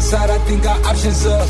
[0.00, 1.48] And I think our options up.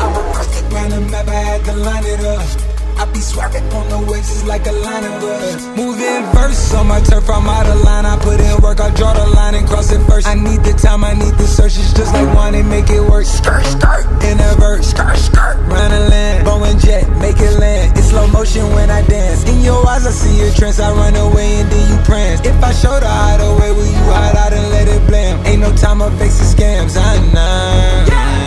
[0.00, 2.69] I'm a perfect round the map, I had to line it up.
[3.00, 5.64] I be swerving on the waves, like a line of birds.
[5.72, 8.04] Moving verse on my turf, I'm out of line.
[8.04, 10.28] I put in work, I draw the line and cross it first.
[10.28, 11.80] I need the time, I need the search.
[11.80, 13.24] It's just like wanting, make it work.
[13.24, 16.44] Skirt, skirt, in a verse, skirt, skirt, run land.
[16.44, 17.96] Bowing jet, make it land.
[17.96, 19.48] It's slow motion when I dance.
[19.48, 20.78] In your eyes, I see your trance.
[20.78, 22.44] I run away and then you prance.
[22.44, 25.40] If I show the hide away will you hide out and let it blam?
[25.46, 27.00] Ain't no time, I face the scams.
[27.00, 28.12] Ah, I know.
[28.12, 28.39] Yeah.